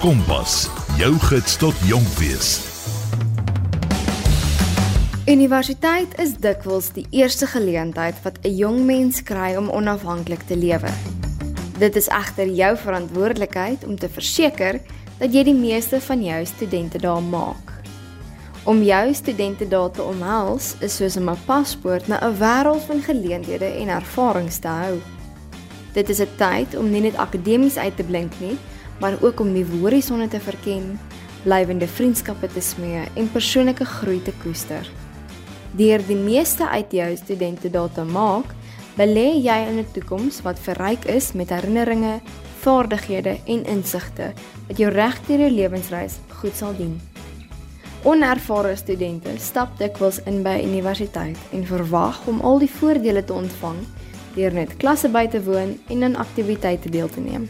Kompas, 0.00 0.62
jou 0.96 1.10
gids 1.28 1.58
tot 1.60 1.76
jonk 1.84 2.06
wees. 2.16 2.54
Universiteit 5.28 6.14
is 6.22 6.32
dikwels 6.40 6.86
die 6.96 7.04
eerste 7.12 7.44
geleentheid 7.44 8.16
wat 8.24 8.38
'n 8.40 8.56
jong 8.56 8.78
mens 8.88 9.20
kry 9.22 9.50
om 9.60 9.68
onafhanklik 9.68 10.40
te 10.48 10.56
lewe. 10.56 10.88
Dit 11.78 11.96
is 11.96 12.08
egter 12.08 12.48
jou 12.48 12.76
verantwoordelikheid 12.76 13.84
om 13.84 13.98
te 13.98 14.08
verseker 14.08 14.80
dat 15.18 15.34
jy 15.34 15.44
die 15.44 15.60
meeste 15.68 16.00
van 16.00 16.24
jou 16.24 16.46
studente 16.46 16.98
daar 16.98 17.22
maak. 17.22 17.82
Om 18.64 18.82
jou 18.82 19.14
studente 19.14 19.68
daar 19.68 19.90
te 19.90 20.02
omhels 20.02 20.74
is 20.80 20.96
soos 20.96 21.16
'n 21.16 21.36
paspoort 21.46 22.08
na 22.08 22.18
'n 22.24 22.38
wêreld 22.38 22.82
van 22.86 23.02
geleenthede 23.02 23.66
en 23.66 23.88
ervarings 23.88 24.58
te 24.58 24.68
hou. 24.68 25.00
Dit 25.92 26.08
is 26.08 26.20
'n 26.20 26.36
tyd 26.36 26.76
om 26.76 26.90
nie 26.90 27.00
net 27.00 27.16
akademies 27.16 27.76
uit 27.76 27.96
te 27.96 28.02
blink 28.02 28.32
nie, 28.40 28.58
maar 29.00 29.16
ook 29.20 29.40
om 29.40 29.52
nuwe 29.52 29.80
horisonne 29.80 30.28
te 30.28 30.40
verken, 30.40 30.98
blywende 31.42 31.88
vriendskappe 31.88 32.46
te 32.52 32.60
smee 32.60 33.04
en 33.14 33.30
persoonlike 33.32 33.84
groei 33.84 34.22
te 34.22 34.32
koester. 34.42 34.86
Deur 35.76 36.02
die 36.06 36.18
meeste 36.18 36.68
uit 36.68 36.92
jou 36.92 37.16
studente 37.16 37.70
daar 37.70 37.92
te 37.92 38.04
maak, 38.04 38.54
belê 38.98 39.40
jy 39.40 39.58
in 39.68 39.78
'n 39.78 39.86
toekoms 39.92 40.42
wat 40.42 40.58
verryk 40.58 41.04
is 41.04 41.32
met 41.32 41.50
herinneringe, 41.50 42.20
vaardighede 42.60 43.38
en 43.46 43.64
insigte 43.64 44.32
wat 44.68 44.78
jou 44.78 44.90
regdeur 44.90 45.38
jou 45.38 45.50
lewensreis 45.50 46.18
goed 46.28 46.56
sal 46.56 46.76
dien. 46.76 47.00
Onervare 48.02 48.76
studente 48.76 49.30
stap 49.38 49.78
dikwels 49.78 50.22
in 50.24 50.42
by 50.42 50.60
universiteit 50.64 51.38
en 51.52 51.66
verwag 51.66 52.20
om 52.26 52.40
al 52.40 52.58
die 52.58 52.70
voordele 52.70 53.24
te 53.24 53.32
ontvang 53.32 53.76
deur 54.34 54.52
net 54.52 54.76
klasse 54.76 55.08
by 55.08 55.26
te 55.28 55.42
woon 55.42 55.74
en 55.88 56.02
aan 56.02 56.16
aktiwiteite 56.16 56.90
deel 56.90 57.08
te 57.08 57.20
neem. 57.20 57.48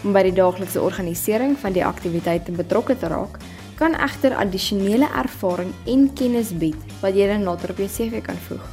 Om 0.00 0.14
by 0.16 0.22
die 0.24 0.36
daaglikse 0.36 0.80
organisering 0.80 1.58
van 1.60 1.74
die 1.76 1.84
aktiwiteite 1.84 2.54
betrokke 2.56 2.96
te 2.96 3.10
raak, 3.12 3.36
kan 3.76 3.94
egter 3.96 4.34
addisionele 4.36 5.08
ervaring 5.16 5.72
en 5.88 6.08
kennis 6.16 6.52
bied 6.56 6.80
wat 7.00 7.16
jy 7.16 7.28
dan 7.28 7.44
later 7.48 7.72
op 7.72 7.80
jou 7.80 7.88
CV 7.88 8.20
kan 8.24 8.40
voeg. 8.48 8.64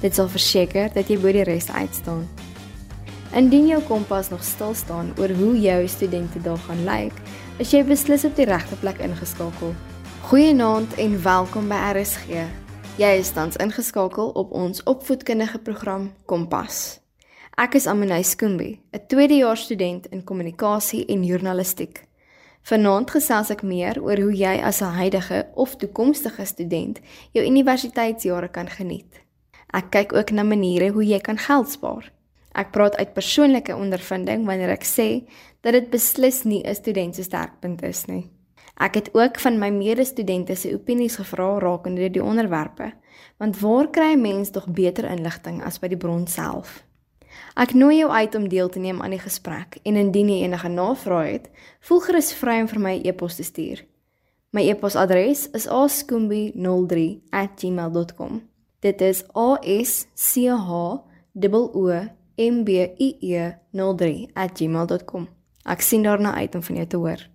Dit 0.00 0.16
sal 0.16 0.28
verseker 0.32 0.88
dat 0.92 1.08
jy 1.08 1.18
bo 1.20 1.32
die 1.32 1.44
res 1.48 1.68
uitstaan. 1.72 2.24
Indien 3.36 3.68
jou 3.70 3.80
kompas 3.88 4.30
nog 4.32 4.44
stil 4.44 4.72
staan 4.74 5.12
oor 5.20 5.32
hoe 5.38 5.52
jou 5.60 5.80
studente 5.88 6.40
daar 6.44 6.60
gaan 6.68 6.84
lyk, 6.84 7.20
is 7.60 7.72
jy 7.72 7.84
beslis 7.84 8.24
op 8.28 8.36
die 8.36 8.48
regte 8.48 8.76
plek 8.80 9.00
ingeskakel. 9.04 9.76
Goeienaand 10.28 10.96
en 11.00 11.20
welkom 11.22 11.68
by 11.72 11.78
RSG. 11.94 12.48
Jy 13.00 13.12
is 13.20 13.32
tans 13.32 13.56
ingeskakel 13.56 14.34
op 14.36 14.52
ons 14.52 14.82
opvoedkundige 14.84 15.62
program 15.64 16.10
Kompas. 16.28 16.99
Ek 17.60 17.74
is 17.76 17.84
Amunay 17.86 18.22
Skumbi, 18.24 18.80
'n 18.96 19.06
tweedejaars 19.06 19.62
student 19.68 20.06
in 20.06 20.24
kommunikasie 20.24 21.04
en 21.12 21.24
journalistiek. 21.24 22.06
Vanaand 22.62 23.10
gesels 23.10 23.50
ek 23.50 23.62
meer 23.62 24.00
oor 24.00 24.16
hoe 24.16 24.32
jy 24.32 24.54
as 24.64 24.80
'n 24.80 24.96
huidige 24.96 25.46
of 25.54 25.76
toekomstige 25.76 26.44
student 26.46 27.00
jou 27.32 27.44
universiteitsjare 27.44 28.48
kan 28.48 28.68
geniet. 28.68 29.20
Ek 29.74 29.90
kyk 29.90 30.12
ook 30.12 30.30
na 30.30 30.42
maniere 30.42 30.88
hoe 30.88 31.04
jy 31.04 31.20
kan 31.20 31.36
geld 31.36 31.68
spaar. 31.68 32.12
Ek 32.54 32.72
praat 32.72 32.96
uit 32.96 33.12
persoonlike 33.12 33.76
ondervinding 33.76 34.46
wanneer 34.46 34.70
ek 34.70 34.84
sê 34.84 35.28
dat 35.60 35.72
dit 35.72 35.90
beslis 35.90 36.44
nie 36.44 36.62
'n 36.64 36.74
student 36.74 37.14
se 37.14 37.22
sterkpunt 37.22 37.82
is 37.82 38.06
nie. 38.06 38.30
Ek 38.78 38.94
het 38.94 39.14
ook 39.14 39.38
van 39.38 39.58
my 39.58 39.68
medestudente 39.70 40.56
se 40.56 40.72
opinies 40.72 41.16
gevra 41.16 41.58
rakende 41.58 42.10
die 42.10 42.24
onderwerpe, 42.24 42.92
want 43.38 43.60
waar 43.60 43.90
kry 43.90 44.12
'n 44.14 44.20
mens 44.20 44.50
tog 44.50 44.66
beter 44.66 45.04
inligting 45.04 45.62
as 45.62 45.78
by 45.78 45.88
die 45.88 45.96
bron 45.96 46.26
self? 46.26 46.89
Ek 47.54 47.74
nooi 47.74 47.98
jou 47.98 48.10
uit 48.10 48.34
om 48.34 48.48
deel 48.48 48.68
te 48.68 48.78
neem 48.78 49.02
aan 49.02 49.10
die 49.10 49.18
gesprek 49.18 49.78
en 49.82 49.96
indien 49.96 50.28
jy 50.28 50.42
enige 50.44 50.68
navrae 50.68 51.32
het, 51.32 51.50
voel 51.80 52.00
gerus 52.00 52.34
vry 52.34 52.60
om 52.60 52.68
vir 52.68 52.80
my 52.80 52.98
'n 52.98 53.06
e-pos 53.06 53.36
te 53.36 53.42
stuur. 53.42 53.84
My 54.52 54.68
e-posadres 54.68 55.48
is 55.54 55.68
askoombie03@gmail.com. 55.68 58.42
Dit 58.80 59.00
is 59.00 59.24
a 59.36 59.58
s 59.62 60.06
c 60.14 60.48
h 60.48 60.72
o 60.72 61.02
m 62.36 62.64
b 62.64 62.68
i 62.98 63.16
e 63.20 63.52
03@gmail.com. 63.72 65.28
Ek 65.64 65.80
sien 65.80 66.02
daarna 66.02 66.34
uit 66.34 66.54
om 66.54 66.62
van 66.62 66.76
jou 66.76 66.86
te 66.86 66.96
hoor. 66.96 67.29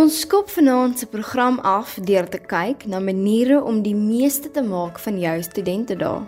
Ons 0.00 0.22
skop 0.22 0.48
vanaand 0.48 0.96
se 0.96 1.04
program 1.12 1.58
af 1.66 1.90
deur 2.08 2.24
te 2.32 2.38
kyk 2.40 2.86
na 2.88 3.02
maniere 3.04 3.58
om 3.60 3.82
die 3.84 3.96
meeste 3.96 4.48
te 4.54 4.62
maak 4.64 4.96
van 5.02 5.18
jou 5.20 5.34
studente 5.44 5.96
dae. 6.00 6.22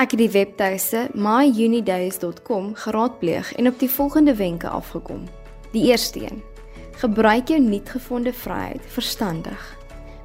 Ek 0.00 0.14
het 0.14 0.22
die 0.22 0.30
webtuiste 0.32 1.02
myunidays.com 1.12 2.70
geraadpleeg 2.80 3.52
en 3.60 3.68
op 3.68 3.76
die 3.82 3.90
volgende 3.92 4.36
wenke 4.38 4.72
afgekom. 4.72 5.26
Die 5.74 5.90
eerste 5.90 6.22
een: 6.22 6.40
Gebruik 7.02 7.52
jou 7.52 7.60
nuutgevonde 7.60 8.32
vryheid 8.32 8.88
verstandig. 8.96 9.68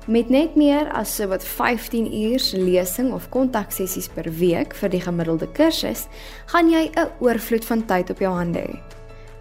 Met 0.07 0.29
net 0.29 0.55
meer 0.55 0.87
as 0.95 1.17
so 1.17 1.27
wat 1.27 1.43
15 1.43 2.07
uur 2.07 2.39
se 2.39 2.61
lesing 2.61 3.11
of 3.13 3.27
kontaksessies 3.29 4.07
per 4.07 4.31
week 4.39 4.75
vir 4.75 4.89
die 4.89 5.03
gemiddelde 5.03 5.51
kursus, 5.51 6.07
gaan 6.45 6.71
jy 6.71 6.91
'n 6.95 7.11
oorvloed 7.19 7.65
van 7.65 7.85
tyd 7.85 8.09
op 8.09 8.19
jou 8.19 8.31
hande 8.31 8.59
hê. 8.59 8.94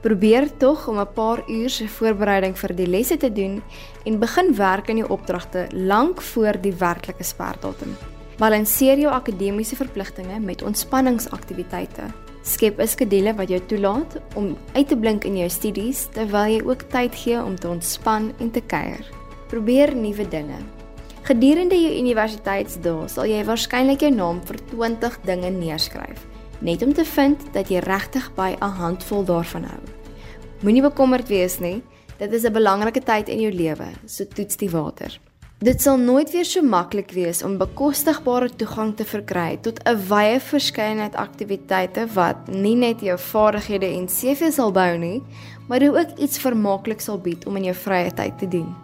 Probeer 0.05 0.51
tog 0.57 0.89
om 0.89 0.99
'n 0.99 1.13
paar 1.15 1.43
uur 1.49 1.71
se 1.71 1.89
voorbereiding 1.89 2.59
vir 2.59 2.75
die 2.77 2.87
lesse 2.87 3.17
te 3.17 3.33
doen 3.33 3.63
en 4.05 4.19
begin 4.19 4.55
werk 4.55 4.91
aan 4.91 4.97
jou 4.97 5.11
opdragte 5.11 5.67
lank 5.73 6.23
voor 6.23 6.61
die 6.61 6.73
werklike 6.73 7.25
sperdatum. 7.25 7.97
Balanseer 8.37 8.99
jou 8.99 9.13
akademiese 9.13 9.77
verpligtinge 9.77 10.41
met 10.41 10.63
ontspanningsaktiwiteite. 10.63 12.03
Skep 12.43 12.81
'n 12.81 12.87
skedule 12.87 13.35
wat 13.35 13.49
jou 13.49 13.61
toelaat 13.67 14.21
om 14.35 14.57
uit 14.73 14.89
te 14.89 14.97
blink 14.97 15.25
in 15.25 15.37
jou 15.37 15.49
studies 15.49 16.09
terwyl 16.13 16.53
jy 16.53 16.63
ook 16.65 16.83
tyd 16.83 17.15
gee 17.15 17.43
om 17.43 17.57
te 17.57 17.69
ontspan 17.69 18.33
en 18.39 18.51
te 18.51 18.61
kuier. 18.61 19.11
Probeer 19.49 19.97
nuwe 19.97 20.29
dinge. 20.29 20.59
Gedurende 21.23 21.81
jou 21.81 21.99
universiteitsdae 21.99 23.09
sal 23.09 23.25
jy 23.25 23.45
waarskynlik 23.45 24.01
jou 24.01 24.11
naam 24.15 24.41
vir 24.45 24.57
20 24.71 25.19
dinge 25.25 25.51
neerskryf 25.51 26.34
net 26.61 26.83
om 26.83 26.93
te 26.93 27.05
vind 27.05 27.41
dat 27.53 27.69
jy 27.69 27.79
regtig 27.79 28.31
by 28.35 28.57
'n 28.61 28.77
handvol 28.79 29.25
daarvan 29.25 29.65
hou. 29.65 29.81
Moenie 30.61 30.83
bekommerd 30.83 31.29
wees 31.29 31.59
nie, 31.59 31.83
dit 32.19 32.33
is 32.33 32.45
'n 32.45 32.53
belangrike 32.53 33.03
tyd 33.03 33.29
in 33.29 33.41
jou 33.41 33.53
lewe, 33.53 33.87
so 34.07 34.25
toets 34.25 34.57
die 34.57 34.71
water. 34.71 35.21
Dit 35.65 35.81
sal 35.83 35.97
nooit 35.97 36.31
weer 36.31 36.45
so 36.45 36.63
maklik 36.63 37.13
wees 37.17 37.43
om 37.43 37.55
bekostigbare 37.59 38.51
toegang 38.57 38.97
te 38.97 39.05
verkry 39.05 39.57
tot 39.63 39.81
'n 39.85 39.97
wye 40.09 40.41
verskeidenheid 40.41 41.15
aktiwiteite 41.15 42.07
wat 42.15 42.49
nie 42.49 42.75
net 42.75 43.01
jou 43.01 43.19
vaardighede 43.19 43.87
en 43.87 44.07
CV 44.07 44.53
sal 44.53 44.73
bou 44.73 44.99
nie, 44.99 45.23
maar 45.69 45.83
ook 45.83 46.19
iets 46.19 46.39
vermaaklik 46.39 47.01
sal 47.01 47.19
bied 47.19 47.47
om 47.47 47.57
in 47.57 47.65
jou 47.65 47.75
vrye 47.75 48.11
tyd 48.13 48.39
te 48.39 48.49
doen. 48.49 48.75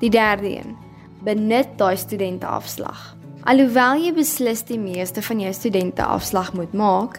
Die 0.00 0.10
derde 0.10 0.48
een: 0.48 0.76
benut 1.24 1.68
daai 1.76 1.96
studente 1.96 2.46
afslag. 2.46 3.19
Alhoewel 3.48 4.02
jy 4.04 4.10
beslis 4.12 4.60
die 4.68 4.76
meeste 4.76 5.22
van 5.24 5.38
jou 5.40 5.50
studente 5.56 6.04
afslag 6.04 6.50
moet 6.52 6.74
maak, 6.76 7.14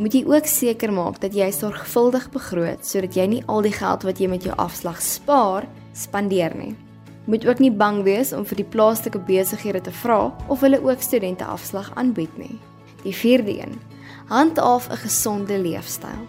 moet 0.00 0.14
jy 0.16 0.22
ook 0.24 0.48
seker 0.48 0.88
maak 0.92 1.18
dat 1.20 1.36
jy 1.36 1.50
sorgvuldig 1.52 2.30
begroot 2.32 2.86
sodat 2.88 3.18
jy 3.18 3.26
nie 3.28 3.42
al 3.52 3.60
die 3.66 3.74
geld 3.76 4.06
wat 4.08 4.22
jy 4.22 4.30
met 4.32 4.46
jou 4.48 4.56
afslag 4.56 5.02
spaar, 5.04 5.66
spandeer 5.92 6.56
nie. 6.56 6.72
Moet 7.28 7.44
ook 7.44 7.60
nie 7.60 7.72
bang 7.74 8.00
wees 8.08 8.32
om 8.32 8.48
vir 8.48 8.62
die 8.62 8.68
plaaslike 8.72 9.20
besighede 9.28 9.84
te 9.84 9.92
vra 10.00 10.32
of 10.48 10.64
hulle 10.64 10.80
ook 10.80 11.04
studente 11.04 11.44
afslag 11.44 11.92
aanbied 12.00 12.32
nie. 12.40 12.56
Die 13.04 13.12
vierde 13.12 13.58
een: 13.60 13.76
handhaaf 14.32 14.88
'n 14.88 15.04
gesonde 15.04 15.60
leefstyl. 15.60 16.24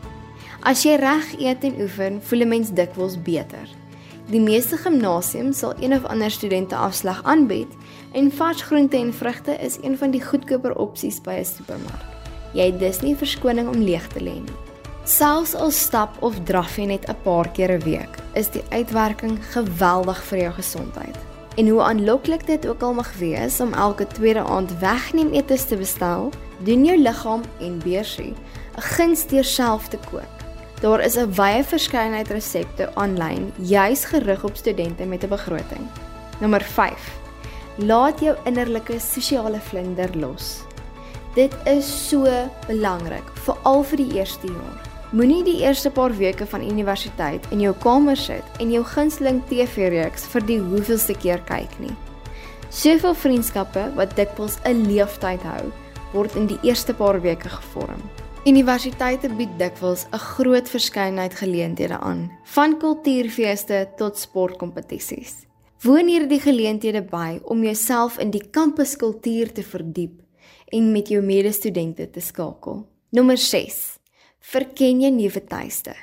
As 0.61 0.83
jy 0.83 0.99
reg 0.99 1.39
eet 1.39 1.63
en 1.63 1.81
oefen, 1.81 2.19
voel 2.21 2.41
'n 2.41 2.49
mens 2.49 2.73
dikwels 2.73 3.15
beter. 3.15 3.67
Die 4.27 4.41
meeste 4.41 4.75
gimnasiums 4.77 5.59
sal 5.59 5.73
een 5.79 5.93
of 5.93 6.03
ander 6.03 6.31
studente 6.31 6.75
afslag 6.75 7.23
aanbied 7.23 7.71
en 8.11 8.31
vars 8.31 8.61
groente 8.61 8.97
en 8.97 9.13
vrugte 9.13 9.51
is 9.51 9.77
een 9.81 9.97
van 9.97 10.11
die 10.11 10.23
goedkoper 10.23 10.75
opsies 10.75 11.21
by 11.21 11.39
'n 11.39 11.45
supermark. 11.45 12.05
Jy 12.53 12.65
het 12.65 12.79
dus 12.79 13.01
nie 13.01 13.15
verskoning 13.15 13.67
om 13.67 13.81
leeg 13.81 14.07
te 14.07 14.19
lê 14.19 14.33
nie. 14.33 14.57
Selfs 15.03 15.55
al 15.55 15.71
stap 15.71 16.17
of 16.19 16.35
draf 16.43 16.75
jy 16.77 16.85
net 16.85 17.09
'n 17.09 17.15
paar 17.23 17.49
keer 17.49 17.71
'n 17.71 17.83
week, 17.83 18.17
is 18.33 18.49
die 18.49 18.63
uitwerking 18.69 19.39
geweldig 19.53 20.23
vir 20.23 20.37
jou 20.37 20.53
gesondheid. 20.53 21.17
En 21.55 21.67
hoe 21.67 21.81
aanloklik 21.81 22.45
dit 22.47 22.67
ook 22.67 22.81
al 22.81 22.93
mag 22.93 23.13
wees 23.17 23.59
om 23.59 23.73
elke 23.73 24.07
tweede 24.07 24.43
aand 24.43 24.79
wegneem 24.79 25.33
etes 25.33 25.65
te 25.65 25.75
bestel, 25.75 26.31
doen 26.57 26.85
jou 26.85 26.97
liggaam 26.97 27.41
en 27.59 27.79
beursie 27.83 28.33
'n 28.77 28.81
guns 28.81 29.27
deur 29.27 29.43
self 29.43 29.87
te 29.87 29.97
kook. 30.11 30.35
Daar 30.81 31.01
is 31.01 31.17
'n 31.17 31.33
wye 31.33 31.63
verskeidenheid 31.63 32.29
resepte 32.29 32.95
aanlyn 32.95 33.51
juis 33.55 34.05
gerig 34.05 34.43
op 34.43 34.55
studente 34.55 35.05
met 35.05 35.23
'n 35.23 35.27
begroting. 35.27 35.87
Nommer 36.39 36.61
5. 36.61 37.26
Laat 37.77 38.23
jou 38.25 38.31
innerlike 38.49 38.95
sosiale 38.97 39.59
vlinder 39.61 40.09
los. 40.17 40.63
Dit 41.35 41.53
is 41.69 41.85
so 41.85 42.25
belangrik, 42.65 43.27
veral 43.45 43.83
vir 43.85 44.01
die 44.01 44.15
eerste 44.17 44.49
jaar. 44.49 44.79
Moenie 45.13 45.43
die 45.45 45.59
eerste 45.61 45.91
paar 45.93 46.15
weke 46.17 46.47
van 46.49 46.65
universiteit 46.65 47.45
in 47.53 47.61
jou 47.61 47.75
kamer 47.83 48.17
sit 48.17 48.57
en 48.59 48.73
jou 48.73 48.81
gunsteling 48.95 49.43
TV-reeks 49.51 50.25
vir 50.33 50.47
die 50.49 50.57
hoeveelste 50.57 51.13
keer 51.21 51.43
kyk 51.45 51.77
nie. 51.77 51.93
Soveel 52.73 53.13
vriendskappe 53.13 53.85
wat 53.95 54.17
dikwels 54.17 54.57
'n 54.65 54.89
leeftyd 54.89 55.43
hou, 55.45 55.69
word 56.13 56.35
in 56.35 56.47
die 56.47 56.59
eerste 56.63 56.93
paar 56.97 57.21
weke 57.21 57.49
gevorm. 57.49 58.01
Universiteite 58.45 59.29
bied 59.29 59.53
dikwels 59.59 60.07
'n 60.11 60.17
groot 60.17 60.67
verskeidenheid 60.69 61.33
geleenthede 61.35 61.99
aan, 61.99 62.31
van 62.43 62.79
kultuurfeeste 62.79 63.87
tot 63.97 64.17
sportkompetisies. 64.17 65.46
Woon 65.85 66.07
hierdie 66.09 66.39
geleenthede 66.41 67.03
by 67.05 67.37
om 67.45 67.59
jouself 67.61 68.15
in 68.17 68.31
die 68.33 68.41
kampuskultuur 68.41 69.51
te 69.53 69.61
verdiep 69.61 70.15
en 70.73 70.87
met 70.89 71.11
jou 71.13 71.21
medestudente 71.21 72.07
te 72.09 72.23
skakel. 72.23 72.79
Nommer 73.13 73.37
6. 73.37 73.77
Verken 74.41 75.03
jy 75.05 75.11
nuwe 75.13 75.43
tuiste. 75.45 75.93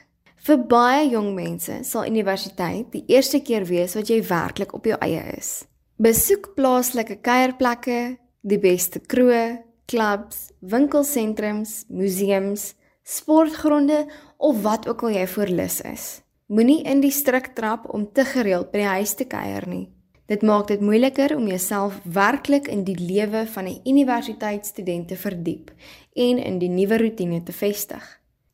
Vir 0.47 0.62
baie 0.71 1.09
jong 1.11 1.32
mense 1.35 1.81
sal 1.88 2.06
universiteit 2.06 2.93
die 2.94 3.03
eerste 3.11 3.43
keer 3.43 3.67
wees 3.67 3.99
wat 3.99 4.15
jy 4.15 4.21
werklik 4.29 4.76
op 4.79 4.87
jou 4.87 5.00
eie 5.03 5.25
is. 5.35 5.65
Besoek 5.99 6.53
plaaslike 6.55 7.19
kuierplekke, 7.27 8.00
die 8.47 8.62
beste 8.62 9.03
kroë, 9.03 9.59
klubs, 9.91 10.53
winkelsentrums, 10.62 11.81
museums, 11.91 12.77
sportgronde 13.03 14.05
of 14.38 14.62
wat 14.62 14.87
ook 14.87 15.03
al 15.09 15.19
jy 15.19 15.27
voorlus 15.35 15.82
is. 15.82 16.24
Moenie 16.55 16.85
in 16.87 17.01
die 17.03 17.11
struik 17.11 17.49
trap 17.56 17.89
om 17.91 18.05
te 18.15 18.23
gereeld 18.23 18.69
by 18.71 18.79
die 18.79 18.91
huis 19.01 19.17
te 19.19 19.25
kuier 19.27 19.65
nie. 19.67 19.89
Dit 20.31 20.45
maak 20.47 20.69
dit 20.69 20.83
moeiliker 20.87 21.33
om 21.35 21.49
jouself 21.51 21.97
werklik 22.06 22.69
in 22.71 22.85
die 22.87 22.95
lewe 22.95 23.41
van 23.55 23.67
'n 23.67 23.81
universiteitsstudent 23.83 25.09
te 25.09 25.17
verdiep 25.17 25.73
en 26.15 26.39
in 26.39 26.59
die 26.59 26.69
nuwe 26.69 26.99
rotine 26.99 27.43
te 27.43 27.53
vestig. 27.53 28.05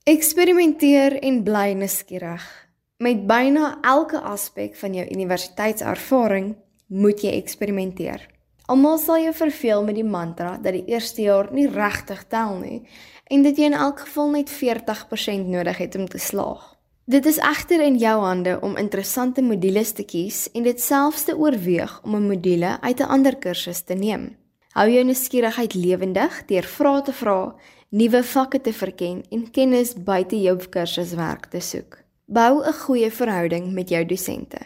Eksperimenteer 0.04 1.18
en 1.20 1.42
bly 1.42 1.72
nuuskierig. 1.72 2.70
Met 2.96 3.26
byna 3.26 3.78
elke 3.82 4.20
aspek 4.20 4.76
van 4.76 4.94
jou 4.94 5.06
universiteitservaring 5.10 6.56
moet 6.86 7.20
jy 7.20 7.30
eksperimenteer. 7.30 8.28
Almal 8.66 8.98
sal 8.98 9.18
jou 9.18 9.34
verveel 9.34 9.84
met 9.84 9.94
die 9.94 10.04
mantra 10.04 10.58
dat 10.62 10.72
die 10.72 10.86
eerste 10.86 11.22
jaar 11.22 11.52
nie 11.52 11.68
regtig 11.68 12.24
tel 12.28 12.58
nie 12.58 12.82
en 13.24 13.42
dat 13.42 13.56
jy 13.56 13.64
in 13.64 13.72
elk 13.72 14.00
geval 14.00 14.30
net 14.30 14.50
40% 14.50 15.46
nodig 15.46 15.78
het 15.78 15.94
om 15.94 16.08
te 16.08 16.18
slaag. 16.18 16.69
Dit 17.10 17.26
is 17.26 17.40
egter 17.42 17.80
in 17.82 17.96
jou 17.98 18.20
hande 18.22 18.52
om 18.62 18.76
interessante 18.78 19.42
modules 19.42 19.90
te 19.98 20.04
kies 20.06 20.44
en 20.54 20.62
dit 20.62 20.78
selfs 20.80 21.24
te 21.26 21.34
oorweeg 21.34 21.90
om 22.06 22.14
'n 22.14 22.28
module 22.28 22.80
uit 22.80 23.00
'n 23.00 23.10
ander 23.14 23.36
kursus 23.36 23.80
te 23.82 23.94
neem. 23.94 24.36
Hou 24.78 24.90
jou 24.90 25.04
nuuskierigheid 25.04 25.74
lewendig 25.74 26.44
deur 26.46 26.62
vrae 26.62 27.02
te 27.02 27.12
vra 27.12 27.54
nuwe 27.88 28.22
vakke 28.22 28.60
te 28.60 28.72
verken 28.72 29.22
en 29.30 29.50
kennis 29.50 29.94
buite 29.94 30.40
jou 30.42 30.56
kursuswerk 30.68 31.46
te 31.46 31.60
soek. 31.60 32.04
Bou 32.26 32.62
'n 32.62 32.72
goeie 32.72 33.10
verhouding 33.10 33.72
met 33.72 33.88
jou 33.88 34.04
dosente. 34.04 34.60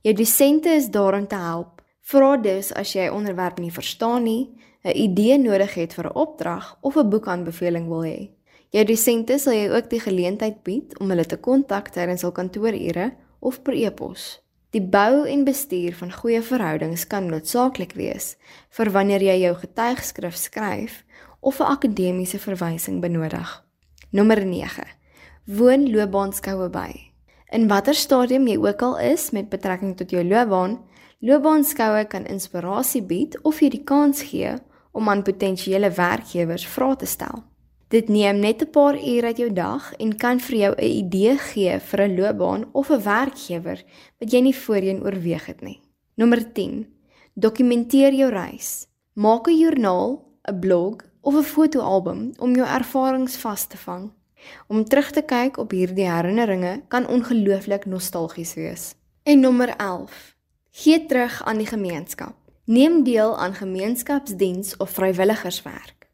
Jou 0.00 0.14
dosente 0.14 0.68
is 0.68 0.90
daar 0.90 1.14
om 1.14 1.26
te 1.26 1.36
help. 1.36 1.82
Vra 2.00 2.36
dus 2.36 2.74
as 2.74 2.92
jy 2.92 3.06
'n 3.06 3.14
onderwerp 3.14 3.58
nie 3.58 3.72
verstaan 3.72 4.22
nie, 4.22 4.50
'n 4.84 4.96
idee 4.96 5.38
nodig 5.38 5.74
het 5.74 5.94
vir 5.94 6.06
'n 6.06 6.14
opdrag 6.14 6.78
of 6.80 6.96
'n 6.96 7.08
boekaanbeveling 7.08 7.88
wil 7.88 8.04
hê. 8.04 8.35
Jou 8.76 8.82
dosente 8.84 9.38
sal 9.40 9.54
jou 9.56 9.68
ook 9.72 9.86
die 9.88 10.02
geleentheid 10.04 10.56
bied 10.66 10.98
om 11.00 11.08
hulle 11.08 11.24
te 11.24 11.38
kontak 11.40 11.86
tydens 11.94 12.26
hul 12.26 12.32
kantoorure 12.36 13.06
of 13.40 13.62
per 13.64 13.72
e-pos. 13.72 14.26
Die 14.76 14.82
bou 14.84 15.22
en 15.24 15.46
bestuur 15.46 15.94
van 15.96 16.12
goeie 16.12 16.42
verhoudings 16.44 17.06
kan 17.08 17.30
noodsaaklik 17.30 17.94
wees 17.96 18.34
vir 18.76 18.90
wanneer 18.92 19.24
jy 19.24 19.38
jou 19.46 19.54
getuigskrif 19.62 20.36
skryf 20.36 20.98
of 21.40 21.60
'n 21.60 21.72
akademiese 21.72 22.38
verwysing 22.38 23.00
benodig. 23.00 23.64
Nommer 24.12 24.44
9. 24.44 24.84
Woon 25.46 25.90
loopbaanskoue 25.90 26.68
by. 26.68 26.92
In 27.48 27.68
watter 27.68 27.94
stadium 27.94 28.46
jy 28.46 28.58
ook 28.58 28.82
al 28.82 28.98
is 28.98 29.30
met 29.30 29.48
betrekking 29.48 29.96
tot 29.96 30.10
jou 30.10 30.24
loopbaan, 30.24 30.84
loopbaanskoue 31.20 32.04
kan 32.04 32.26
inspirasie 32.26 33.02
bied 33.02 33.42
of 33.42 33.60
jy 33.60 33.68
die 33.68 33.84
kans 33.84 34.22
gee 34.22 34.54
om 34.92 35.08
aan 35.08 35.22
potensiële 35.22 35.90
werkgewers 35.90 36.66
vrae 36.66 36.96
te 36.96 37.06
stel. 37.06 37.55
Dit 37.88 38.08
neem 38.08 38.38
net 38.38 38.62
'n 38.62 38.70
paar 38.70 38.94
ure 38.94 39.26
uit 39.26 39.36
jou 39.36 39.52
dag 39.52 39.92
en 39.96 40.16
kan 40.16 40.40
vir 40.40 40.56
jou 40.58 40.74
'n 40.74 40.84
idee 40.84 41.38
gee 41.38 41.78
vir 41.78 42.00
'n 42.02 42.16
loopbaan 42.16 42.64
of 42.72 42.90
'n 42.90 43.02
werkgewer 43.02 43.84
wat 44.18 44.32
jy 44.32 44.40
nie 44.40 44.56
voorheen 44.56 45.02
oorweeg 45.02 45.46
het 45.46 45.60
nie. 45.60 45.80
Nommer 46.14 46.52
10. 46.52 46.86
Dokumenteer 47.34 48.12
jou 48.12 48.30
reis. 48.30 48.86
Maak 49.12 49.46
'n 49.46 49.58
joernaal, 49.58 50.24
'n 50.50 50.58
blog 50.58 50.96
of 51.20 51.34
'n 51.34 51.42
fotoalbum 51.42 52.32
om 52.38 52.54
jou 52.54 52.66
ervarings 52.66 53.36
vas 53.36 53.66
te 53.66 53.76
vang. 53.76 54.10
Om 54.66 54.84
terug 54.84 55.10
te 55.10 55.22
kyk 55.22 55.56
op 55.56 55.70
hierdie 55.70 56.10
herinneringe 56.10 56.82
kan 56.88 57.06
ongelooflik 57.06 57.84
nostalgies 57.86 58.54
wees. 58.54 58.94
En 59.22 59.40
nommer 59.40 59.76
11. 59.76 60.36
Gee 60.70 61.06
terug 61.06 61.44
aan 61.44 61.56
die 61.56 61.66
gemeenskap. 61.66 62.34
Neem 62.64 63.02
deel 63.02 63.38
aan 63.38 63.54
gemeenskapsdiens 63.54 64.76
of 64.76 64.90
vrywilligerswerk. 64.90 66.05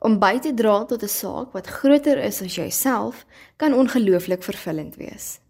Om 0.00 0.16
by 0.16 0.38
te 0.40 0.54
dra 0.56 0.84
tot 0.88 1.02
'n 1.02 1.08
saak 1.08 1.52
wat 1.52 1.66
groter 1.66 2.18
is 2.24 2.42
as 2.42 2.54
jouself, 2.54 3.26
kan 3.56 3.74
ongelooflik 3.74 4.42
vervullend 4.42 4.96
wees. 4.96 5.40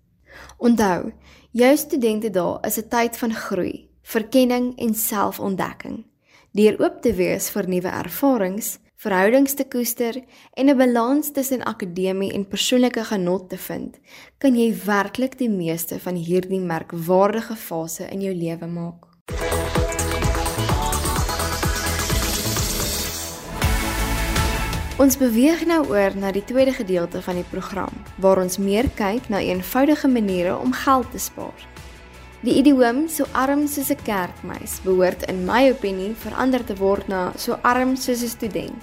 Onthou, 0.59 1.13
jou 1.51 1.77
studente 1.77 2.31
daar 2.31 2.59
is 2.67 2.79
'n 2.79 2.89
tyd 2.89 3.17
van 3.17 3.35
groei, 3.35 3.89
verkenning 4.03 4.79
en 4.79 4.95
selfontdekking. 4.95 6.05
Deur 6.53 6.81
oop 6.81 7.03
te 7.03 7.13
wees 7.13 7.51
vir 7.51 7.69
nuwe 7.69 7.89
ervarings, 7.89 8.79
verhoudings 8.97 9.55
te 9.55 9.65
koester 9.65 10.25
en 10.55 10.69
'n 10.69 10.77
balans 10.77 11.31
tussen 11.33 11.63
akademie 11.63 12.33
en 12.33 12.49
persoonlike 12.49 13.05
genot 13.05 13.49
te 13.49 13.59
vind, 13.59 13.99
kan 14.39 14.57
jy 14.57 14.75
werklik 14.85 15.39
die 15.39 15.51
meeste 15.51 16.01
van 16.01 16.15
hierdie 16.15 16.61
merkwaardige 16.61 17.57
fase 17.57 18.09
in 18.11 18.21
jou 18.21 18.35
lewe 18.35 18.67
maak. 18.67 19.07
Ons 25.01 25.17
beweeg 25.17 25.63
nou 25.65 25.79
oor 25.89 26.13
na 26.13 26.29
die 26.29 26.43
tweede 26.45 26.75
gedeelte 26.77 27.23
van 27.25 27.39
die 27.39 27.47
program, 27.49 27.95
waar 28.21 28.37
ons 28.43 28.59
meer 28.61 28.85
kyk 28.99 29.31
na 29.33 29.39
eenvoudige 29.41 30.11
maniere 30.13 30.59
om 30.61 30.75
geld 30.77 31.09
te 31.15 31.19
spaar. 31.19 31.63
Die 32.45 32.59
idioom 32.61 33.07
so 33.09 33.25
arm 33.33 33.65
soos 33.67 33.89
'n 33.89 34.03
kerkmeis 34.05 34.77
behoort 34.85 35.25
in 35.33 35.47
my 35.47 35.71
opinie 35.71 36.13
verander 36.15 36.65
te 36.65 36.77
word 36.77 37.09
na 37.09 37.33
so 37.37 37.57
arm 37.63 37.97
soos 37.97 38.23
'n 38.23 38.29
student. 38.29 38.77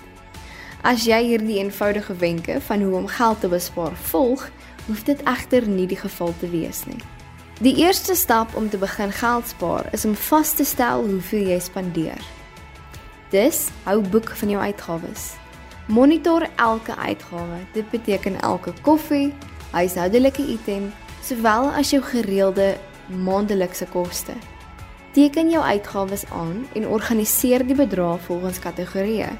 As 0.81 1.05
jy 1.05 1.21
hierdie 1.23 1.59
eenvoudige 1.59 2.15
wenke 2.15 2.61
van 2.61 2.81
hoe 2.81 2.95
om 2.95 3.07
geld 3.07 3.39
te 3.39 3.47
bespaar 3.47 3.95
volg, 3.95 4.49
hoef 4.87 5.03
dit 5.03 5.21
egter 5.23 5.67
nie 5.67 5.87
die 5.87 6.01
geval 6.01 6.33
te 6.39 6.49
wees 6.49 6.85
nie. 6.85 7.01
Die 7.61 7.75
eerste 7.75 8.15
stap 8.15 8.55
om 8.55 8.69
te 8.69 8.77
begin 8.77 9.11
geld 9.11 9.47
spaar 9.47 9.85
is 9.91 10.05
om 10.05 10.15
vas 10.15 10.53
te 10.53 10.63
stel 10.63 11.05
hoeveel 11.05 11.47
jy 11.47 11.59
spandeer. 11.59 12.21
Dis 13.29 13.69
hou 13.83 14.01
boek 14.01 14.29
van 14.29 14.49
jou 14.49 14.61
uitgawes. 14.61 15.46
Monitor 15.87 16.49
elke 16.55 16.95
uitgawe. 16.95 17.57
Dit 17.73 17.89
beteken 17.89 18.41
elke 18.41 18.73
koffie, 18.81 19.33
huishoudelike 19.71 20.43
item, 20.43 20.89
sowel 21.23 21.69
as 21.71 21.93
jou 21.93 22.01
gereelde 22.03 22.75
maandelikse 23.23 23.87
koste. 23.93 24.35
Teken 25.15 25.49
jou 25.49 25.63
uitgawes 25.63 26.25
aan 26.35 26.65
en 26.75 26.87
organiseer 26.87 27.63
die 27.63 27.75
bedrae 27.75 28.17
volgens 28.27 28.59
kategorieë, 28.59 29.31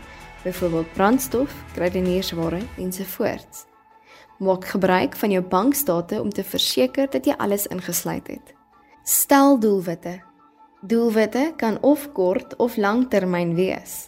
byvoorbeeld 0.46 0.94
brandstof, 0.94 1.52
kruideniersware 1.76 2.64
ensovoorts. 2.78 3.66
Maak 4.40 4.72
gebruik 4.72 5.16
van 5.16 5.32
jou 5.32 5.44
bankstate 5.44 6.22
om 6.22 6.30
te 6.32 6.44
verseker 6.44 7.10
dat 7.12 7.26
jy 7.26 7.36
alles 7.38 7.68
ingesluit 7.68 8.28
het. 8.28 8.54
Stel 9.04 9.60
doelwitte. 9.60 10.22
Doelwitte 10.82 11.54
kan 11.58 11.82
of 11.82 12.12
kort 12.14 12.56
of 12.56 12.78
langtermyn 12.78 13.56
wees. 13.56 14.08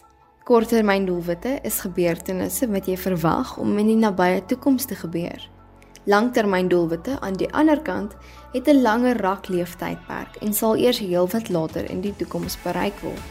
Korttermyndoelwitte 0.50 1.60
is 1.62 1.76
gebeurtenisse 1.78 2.66
wat 2.72 2.88
jy 2.90 2.96
verwag 2.98 3.52
om 3.62 3.76
in 3.78 3.86
die 3.86 3.98
nabye 4.00 4.40
toekoms 4.50 4.88
te 4.90 4.96
gebeur. 4.98 5.44
Langtermyndoelwitte 6.10 7.20
aan 7.22 7.36
die 7.38 7.46
ander 7.54 7.78
kant 7.86 8.16
het 8.50 8.66
'n 8.66 8.82
langer 8.82 9.20
rakleeftydperk 9.22 10.40
en 10.42 10.52
sal 10.52 10.74
eers 10.76 10.98
heelwat 10.98 11.48
later 11.48 11.86
in 11.90 12.00
die 12.00 12.16
toekoms 12.16 12.58
bereik 12.64 12.98
word. 12.98 13.22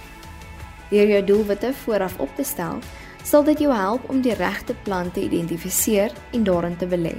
Deur 0.89 1.07
jou 1.07 1.23
doelwitte 1.25 1.73
vooraf 1.73 2.19
op 2.19 2.29
te 2.35 2.43
stel, 2.43 2.79
sal 3.23 3.43
dit 3.43 3.59
jou 3.59 3.73
help 3.73 4.09
om 4.09 4.21
die 4.21 4.35
regte 4.35 4.73
plan 4.83 5.11
te 5.11 5.21
identifiseer 5.21 6.11
en 6.31 6.43
daarin 6.43 6.77
te 6.77 6.87
belê. 6.87 7.15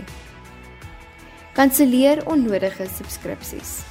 Kanselleer 1.53 2.27
onnodige 2.27 2.87
subskripsies. 2.87 3.83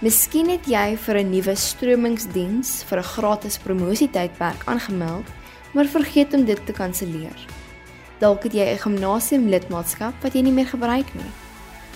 Miskien 0.00 0.50
het 0.50 0.66
jy 0.66 0.96
vir 0.96 1.16
'n 1.16 1.30
nuwe 1.30 1.54
stromingsdiens 1.54 2.84
vir 2.84 2.98
'n 2.98 3.02
gratis 3.02 3.58
promosietydperk 3.58 4.62
aangemeld, 4.66 5.24
maar 5.76 5.92
vergeet 5.92 6.34
om 6.34 6.44
dit 6.48 6.60
te 6.66 6.72
kanselleer. 6.72 7.46
Dalk 8.18 8.48
het 8.48 8.54
jy 8.56 8.64
'n 8.72 8.78
gimnasiumlidmaatskap 8.78 10.14
wat 10.22 10.34
jy 10.34 10.42
nie 10.42 10.52
meer 10.52 10.66
gebruik 10.66 11.14
nie. 11.14 11.32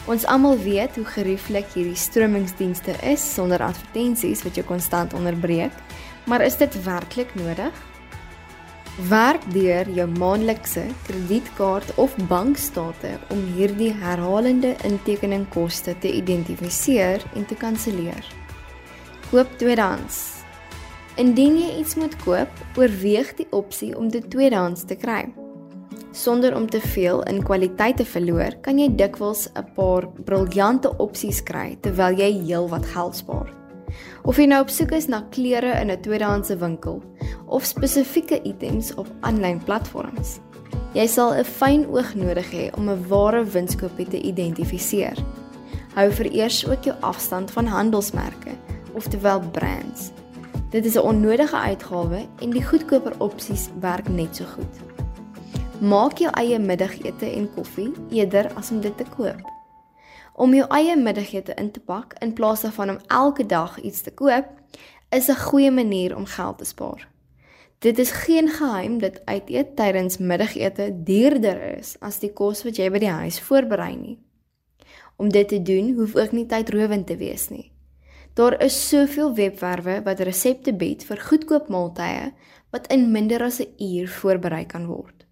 Ons 0.07 0.27
almal 0.27 0.59
weet 0.59 0.97
hoe 0.97 1.05
gerieflik 1.05 1.67
hierdie 1.75 1.97
stromingsdienste 1.97 2.93
is 3.03 3.35
sonder 3.35 3.63
advertensies 3.63 4.43
wat 4.43 4.55
jou 4.55 4.67
konstant 4.67 5.15
onderbreek, 5.15 5.73
maar 6.27 6.43
is 6.43 6.57
dit 6.57 6.83
werklik 6.85 7.35
nodig? 7.35 7.73
Werk 9.09 9.45
deur 9.53 9.89
jou 9.89 10.09
maandelikse 10.09 10.83
kredietkaart 11.07 11.95
of 11.95 12.17
bankstate 12.29 13.19
om 13.29 13.39
hierdie 13.57 13.93
herhalende 13.93 14.77
intekeningkoste 14.85 15.99
te 15.99 16.13
identifiseer 16.13 17.23
en 17.35 17.47
te 17.47 17.55
kanselleer. 17.55 18.25
Koop 19.31 19.49
tweedehands. 19.57 20.40
Indien 21.21 21.59
jy 21.59 21.69
iets 21.83 21.99
moet 22.01 22.15
koop, 22.23 22.61
oorweeg 22.81 23.35
die 23.37 23.45
opsie 23.53 23.91
om 23.99 24.07
dit 24.09 24.25
tweedehands 24.33 24.87
te 24.89 24.97
kry. 24.97 25.27
Sonder 26.17 26.55
om 26.57 26.65
te 26.65 26.81
veel 26.81 27.21
in 27.29 27.43
kwaliteit 27.45 27.99
te 28.01 28.07
verloor, 28.09 28.55
kan 28.65 28.79
jy 28.81 28.87
dikwels 28.97 29.51
'n 29.53 29.67
paar 29.77 30.09
briljante 30.25 30.89
opsies 30.97 31.43
kry 31.43 31.77
terwyl 31.83 32.17
jy 32.17 32.31
heelwat 32.47 32.87
geld 32.87 33.17
spaar. 33.17 33.53
Of 34.25 34.39
jy 34.39 34.47
nou 34.47 34.63
op 34.63 34.71
soek 34.71 34.93
is 34.93 35.09
na 35.09 35.21
klere 35.31 35.81
in 35.81 35.91
'n 35.91 36.01
tweedehandse 36.01 36.57
winkel 36.57 37.03
of 37.47 37.65
spesifieke 37.65 38.41
items 38.43 38.95
op 38.95 39.07
aanlyn 39.21 39.61
platforms, 39.65 40.41
jy 40.95 41.07
sal 41.07 41.35
'n 41.35 41.45
fyn 41.45 41.87
oog 41.87 42.15
nodig 42.15 42.51
hê 42.51 42.71
om 42.79 42.89
'n 42.89 43.09
ware 43.09 43.45
winskoopie 43.45 44.09
te 44.09 44.23
identifiseer. 44.23 45.19
Hou 45.95 46.11
vereers 46.11 46.67
ook 46.67 46.85
jou 46.85 46.97
afstand 47.01 47.51
van 47.51 47.67
handelsmerke, 47.67 48.57
oftewel 48.95 49.41
brands. 49.41 50.13
Dit 50.71 50.85
is 50.85 50.95
'n 50.95 50.99
onnodige 50.99 51.57
uitgawe 51.57 52.27
en 52.39 52.51
die 52.51 52.65
goedkoper 52.65 53.21
opsies 53.21 53.69
werk 53.81 54.09
net 54.09 54.37
so 54.37 54.45
goed. 54.45 54.75
Maak 55.81 56.19
jou 56.19 56.31
eie 56.33 56.59
middagete 56.59 57.27
en 57.27 57.55
koffie 57.55 57.93
eerder 58.11 58.55
as 58.55 58.71
om 58.71 58.81
dit 58.81 58.97
te 58.97 59.05
koop. 59.17 59.41
Om 60.35 60.55
jou 60.55 60.67
eie 60.69 60.97
middagete 60.97 61.55
in 61.55 61.71
te 61.71 61.81
pak 61.81 62.15
in 62.19 62.33
plaas 62.33 62.61
daarvan 62.61 62.91
om 62.91 62.99
elke 63.07 63.47
dag 63.47 63.81
iets 63.81 64.01
te 64.01 64.11
koop, 64.11 64.47
is 65.09 65.29
'n 65.29 65.37
goeie 65.37 65.71
manier 65.71 66.17
om 66.17 66.25
geld 66.25 66.59
te 66.59 66.65
spaar. 66.65 67.09
Dit 67.79 67.99
is 67.99 68.11
geen 68.11 68.49
geheim 68.49 68.99
dat 68.99 69.25
uiteet 69.25 69.77
tydens 69.77 70.19
middagete 70.19 71.03
duurder 71.05 71.79
is 71.79 71.97
as 72.01 72.19
die 72.19 72.33
kos 72.33 72.63
wat 72.63 72.77
jy 72.77 72.91
by 72.91 72.99
die 72.99 73.09
huis 73.09 73.41
voorberei 73.41 73.97
nie. 73.97 74.19
Om 75.17 75.29
dit 75.29 75.49
te 75.49 75.63
doen, 75.63 75.95
hoef 75.95 76.17
ook 76.17 76.33
nie 76.33 76.47
tydrowend 76.47 77.07
te 77.07 77.17
wees 77.17 77.49
nie. 77.49 77.73
Daar 78.35 78.63
is 78.63 78.89
soveel 78.89 79.35
webwerwe 79.35 80.03
wat 80.03 80.21
resepte 80.21 80.73
bied 80.73 81.03
vir 81.05 81.19
goedkoop 81.19 81.69
maaltye 81.69 82.31
wat 82.71 82.87
in 82.95 83.11
minder 83.11 83.43
as 83.43 83.59
'n 83.61 83.75
uur 83.79 84.09
voorberei 84.09 84.67
kan 84.67 84.87
word. 84.87 85.27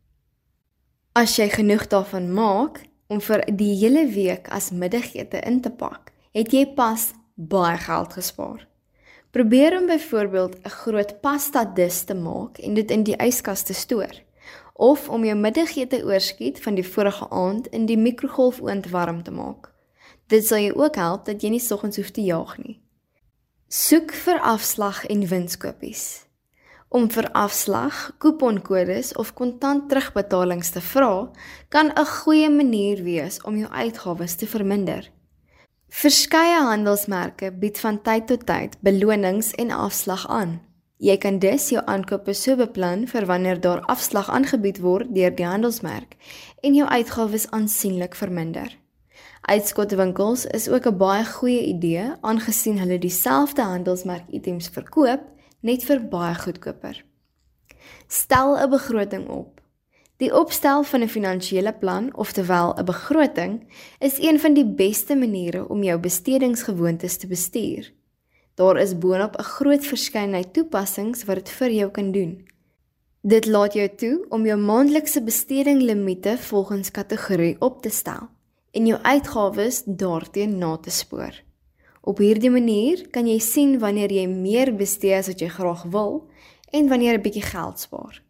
As 1.13 1.37
jy 1.37 1.49
genoeg 1.49 1.87
daarvan 1.87 2.33
maak 2.33 2.81
om 3.07 3.21
vir 3.21 3.45
die 3.57 3.75
hele 3.79 4.07
week 4.07 4.49
as 4.49 4.71
middagete 4.71 5.41
in 5.47 5.61
te 5.61 5.71
pak, 5.71 6.13
het 6.33 6.53
jy 6.53 6.67
pas 6.75 7.13
baie 7.35 7.79
geld 7.79 8.13
gespaar. 8.13 8.67
Probeer 9.31 9.79
om 9.79 9.87
byvoorbeeld 9.87 10.57
'n 10.65 10.69
groot 10.69 11.21
pasta 11.21 11.65
dis 11.65 12.05
te 12.05 12.15
maak 12.15 12.59
en 12.59 12.75
dit 12.75 12.91
in 12.91 13.03
die 13.03 13.17
yskas 13.17 13.63
te 13.63 13.75
stoor 13.75 14.27
of 14.75 15.09
om 15.09 15.25
jou 15.25 15.37
middagete 15.37 16.05
oorskiet 16.05 16.61
van 16.61 16.75
die 16.75 16.87
vorige 16.87 17.31
aand 17.31 17.67
in 17.67 17.87
die 17.87 17.99
mikrogolfoond 17.99 18.91
warm 18.91 19.23
te 19.23 19.31
maak. 19.31 19.73
Dit 20.27 20.47
sal 20.47 20.59
jou 20.59 20.75
ook 20.75 20.95
help 20.95 21.25
dat 21.25 21.43
jy 21.43 21.51
nie 21.51 21.61
soggens 21.61 21.97
hoef 21.97 22.11
te 22.11 22.21
jaag 22.21 22.59
nie. 22.59 22.81
Soek 23.69 24.15
vir 24.17 24.39
afslag 24.41 25.03
en 25.13 25.27
winskoopies. 25.29 26.25
Om 26.89 27.11
vir 27.13 27.27
afslag, 27.37 27.99
kuponkodes 28.17 29.11
of 29.21 29.35
kontant 29.37 29.91
terugbetalings 29.91 30.71
te 30.73 30.81
vra, 30.81 31.29
kan 31.69 31.93
'n 31.93 32.07
goeie 32.07 32.49
manier 32.49 33.03
wees 33.05 33.43
om 33.43 33.59
jou 33.59 33.69
uitgawes 33.69 34.35
te 34.37 34.47
verminder. 34.47 35.11
Verskeie 35.89 36.63
handelsmerke 36.65 37.53
bied 37.53 37.79
van 37.79 38.03
tyd 38.03 38.27
tot 38.27 38.47
tyd 38.47 38.79
belonings 38.81 39.53
en 39.53 39.71
afslag 39.71 40.27
aan. 40.29 40.61
Jy 40.97 41.17
kan 41.19 41.39
dus 41.39 41.69
jou 41.69 41.83
aankope 41.87 42.33
so 42.33 42.57
beplan 42.57 43.07
vir 43.07 43.27
wanneer 43.27 43.61
daar 43.61 43.81
afslag 43.81 44.31
aangebied 44.31 44.79
word 44.79 45.15
deur 45.15 45.35
die 45.37 45.47
handelsmerk 45.47 46.17
en 46.63 46.75
jou 46.75 46.89
uitgawes 46.89 47.51
aansienlik 47.51 48.15
verminder. 48.15 48.79
Uitskotwinkels 49.41 50.47
is 50.47 50.69
ook 50.69 50.87
'n 50.87 50.97
baie 50.97 51.25
goeie 51.25 51.65
idee 51.65 52.13
aangesien 52.21 52.79
hulle 52.79 52.99
dieselfde 52.99 53.63
handelsmerk 53.63 54.25
items 54.31 54.69
verkoop 54.69 55.21
net 55.61 55.85
vir 55.85 56.09
baie 56.09 56.35
goedkoper. 56.35 57.05
Stel 58.07 58.57
'n 58.57 58.71
begroting 58.71 59.29
op. 59.29 59.61
Die 60.17 60.35
opstel 60.35 60.83
van 60.83 61.01
'n 61.01 61.09
finansiële 61.09 61.73
plan, 61.73 62.17
oftewel 62.17 62.75
'n 62.75 62.85
begroting, 62.85 63.67
is 63.99 64.19
een 64.19 64.41
van 64.41 64.55
die 64.55 64.67
beste 64.67 65.17
maniere 65.17 65.69
om 65.69 65.83
jou 65.83 65.99
bestedingsgewoontes 65.99 67.17
te 67.17 67.27
bestuur. 67.27 67.93
Daar 68.55 68.77
is 68.77 68.99
boonop 68.99 69.37
'n 69.39 69.43
groot 69.43 69.87
verskeidenheid 69.87 70.53
toepassings 70.53 71.25
wat 71.25 71.37
dit 71.37 71.49
vir 71.49 71.71
jou 71.71 71.91
kan 71.91 72.13
doen. 72.13 72.49
Dit 73.23 73.47
laat 73.47 73.73
jou 73.73 73.89
toe 73.95 74.27
om 74.29 74.47
jou 74.47 74.59
maandelikse 74.59 75.23
bestedinglimiete 75.23 76.39
volgens 76.39 76.91
kategorie 76.91 77.57
op 77.61 77.83
te 77.83 77.91
stel 77.91 78.29
en 78.71 78.87
jou 78.87 78.99
uitgawes 79.03 79.83
daarteen 79.85 80.59
na 80.59 80.77
te 80.77 80.91
spoor. 80.91 81.35
Op 82.01 82.19
hierdie 82.19 82.51
manier 82.51 83.03
kan 83.13 83.27
jy 83.29 83.39
sien 83.43 83.79
wanneer 83.83 84.13
jy 84.13 84.27
meer 84.31 84.73
bestee 84.77 85.17
as 85.17 85.29
wat 85.29 85.43
jy 85.43 85.49
graag 85.53 85.85
wil 85.93 86.29
en 86.73 86.89
wanneer 86.89 87.13
jy 87.13 87.19
'n 87.19 87.27
bietjie 87.27 87.49
geld 87.53 87.81
spaar. 87.81 88.23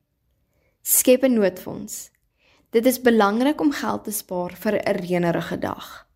Skep 0.82 1.22
'n 1.22 1.34
noodfonds. 1.34 2.10
Dit 2.70 2.86
is 2.86 3.00
belangrik 3.00 3.60
om 3.60 3.72
geld 3.72 4.04
te 4.04 4.10
spaar 4.10 4.56
vir 4.56 4.72
'n 4.72 4.96
reënerige 4.96 5.58
dag. 5.58 6.06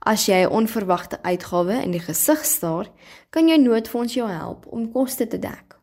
As 0.00 0.26
jy 0.26 0.42
'n 0.42 0.50
onverwagte 0.50 1.22
uitgawe 1.22 1.82
in 1.82 1.90
die 1.90 2.00
gesig 2.00 2.44
staar, 2.44 2.90
kan 3.30 3.48
jou 3.48 3.58
noodfonds 3.58 4.14
jou 4.14 4.28
help 4.28 4.66
om 4.66 4.92
koste 4.92 5.26
te 5.26 5.38
dek. 5.38 5.78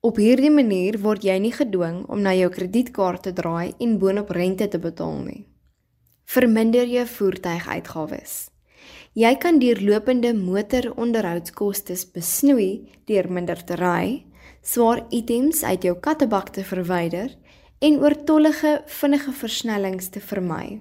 Op 0.00 0.16
hierdie 0.16 0.50
manier 0.50 1.00
word 1.00 1.22
jy 1.22 1.38
nie 1.38 1.52
gedwing 1.52 2.06
om 2.06 2.20
na 2.20 2.34
jou 2.34 2.50
kredietkaart 2.50 3.22
te 3.22 3.32
draai 3.32 3.74
en 3.78 3.98
boonop 3.98 4.30
rente 4.30 4.68
te 4.68 4.78
betaal 4.78 5.18
nie 5.24 5.55
verminder 6.26 6.86
jou 6.90 7.06
voertuiguitgawes. 7.06 8.36
Jy 9.16 9.32
kan 9.40 9.60
deurlopende 9.62 10.34
motoronderhoudskoste 10.36 11.94
besnoei 12.12 12.88
deur 13.08 13.30
minder 13.32 13.62
te 13.64 13.78
ry, 13.80 14.26
swaar 14.60 15.06
items 15.14 15.62
uit 15.64 15.86
jou 15.86 15.94
kattebak 16.02 16.50
te 16.52 16.64
verwyder 16.66 17.30
en 17.80 18.00
oortollige 18.02 18.82
vinnige 18.98 19.32
versnellings 19.32 20.10
te 20.12 20.20
vermy. 20.20 20.80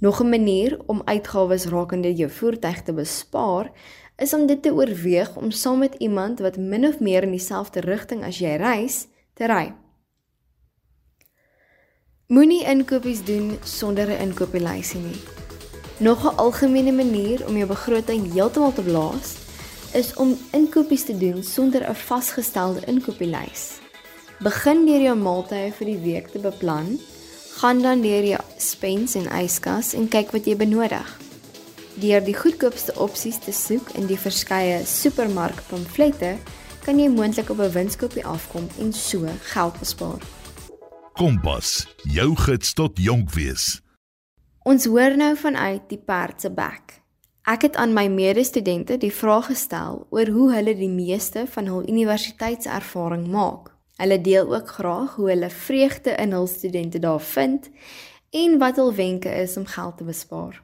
Nog 0.00 0.22
'n 0.22 0.28
manier 0.28 0.78
om 0.86 1.02
uitgawes 1.04 1.66
rakende 1.66 2.14
jou 2.14 2.30
voertuig 2.30 2.82
te 2.82 2.92
bespaar, 2.92 3.72
is 4.16 4.34
om 4.34 4.46
dit 4.46 4.62
te 4.62 4.72
oorweeg 4.74 5.36
om 5.36 5.50
saam 5.50 5.78
met 5.78 5.94
iemand 5.98 6.38
wat 6.38 6.56
min 6.56 6.86
of 6.86 7.00
meer 7.00 7.22
in 7.22 7.30
dieselfde 7.30 7.80
rigting 7.80 8.24
as 8.24 8.38
jy 8.38 8.56
reis, 8.56 9.06
te 9.34 9.46
ry. 9.46 9.74
Moenie 12.28 12.64
inkopies 12.68 13.22
doen 13.24 13.54
sonder 13.64 14.08
'n 14.08 14.20
inkopieslysie 14.20 15.00
nie. 15.00 15.20
Nog 15.96 16.24
'n 16.24 16.36
algemene 16.36 16.92
manier 16.92 17.46
om 17.46 17.56
jou 17.56 17.66
begroting 17.66 18.32
heeltemal 18.32 18.72
te 18.72 18.82
blaas, 18.82 19.36
is 19.92 20.14
om 20.14 20.38
inkopies 20.52 21.04
te 21.04 21.18
doen 21.18 21.42
sonder 21.42 21.88
'n 21.88 21.94
vasgestelde 21.94 22.80
inkopielys. 22.86 23.80
Begin 24.38 24.86
deur 24.86 25.00
jou 25.00 25.16
maaltye 25.16 25.72
vir 25.72 25.86
die 25.86 25.98
week 25.98 26.28
te 26.28 26.38
beplan, 26.38 27.00
gaan 27.56 27.82
dan 27.82 28.00
deur 28.00 28.24
jou 28.24 28.40
spens 28.56 29.14
en 29.14 29.42
yskas 29.44 29.94
en 29.94 30.08
kyk 30.08 30.30
wat 30.30 30.44
jy 30.44 30.56
benodig. 30.56 31.18
Deur 31.94 32.24
die 32.24 32.36
goedkoopste 32.36 32.92
opsies 32.98 33.38
te 33.38 33.52
soek 33.52 33.88
in 33.94 34.06
die 34.06 34.18
verskeie 34.18 34.84
supermarkpamflette, 34.84 36.36
kan 36.84 36.98
jy 36.98 37.08
moontlik 37.08 37.50
op 37.50 37.58
'n 37.58 37.72
winskoopie 37.72 38.26
afkom 38.26 38.68
en 38.78 38.92
so 38.92 39.26
geld 39.42 39.78
bespaar. 39.78 40.37
Kompas, 41.18 41.82
jou 42.06 42.28
gids 42.38 42.76
tot 42.78 43.00
jonk 43.02 43.32
wees. 43.34 43.80
Ons 44.62 44.84
hoor 44.86 45.16
nou 45.18 45.32
vanuit 45.40 45.88
die 45.90 45.98
perd 45.98 46.44
se 46.44 46.50
bek. 46.54 46.94
Ek 47.42 47.64
het 47.66 47.78
aan 47.82 47.90
my 47.96 48.04
medestudente 48.12 49.00
die 49.02 49.10
vraag 49.10 49.48
gestel 49.50 50.04
oor 50.14 50.30
hoe 50.30 50.46
hulle 50.52 50.76
die 50.78 50.92
meeste 50.92 51.42
van 51.56 51.66
hul 51.66 51.82
universiteitservaring 51.90 53.26
maak. 53.34 53.72
Hulle 53.98 54.20
deel 54.22 54.46
ook 54.54 54.70
graag 54.78 55.18
hoe 55.18 55.32
hulle 55.32 55.50
vreugde 55.50 56.14
in 56.22 56.38
hul 56.38 56.46
studente 56.46 57.02
daar 57.02 57.24
vind 57.34 57.66
en 58.30 58.58
wat 58.62 58.78
hul 58.78 58.94
wenke 58.94 59.34
is 59.42 59.58
om 59.58 59.66
geld 59.66 59.98
te 59.98 60.06
bespaar. 60.06 60.62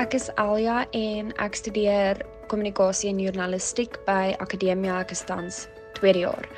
Ek 0.00 0.16
is 0.16 0.32
Alia 0.40 0.86
en 0.88 1.34
ek 1.36 1.60
studeer 1.60 2.24
kommunikasie 2.48 3.12
en 3.12 3.20
journalistiek 3.20 4.00
by 4.08 4.32
Akademia 4.40 5.02
Kastans 5.04 5.66
tweede 6.00 6.30
jaar. 6.30 6.48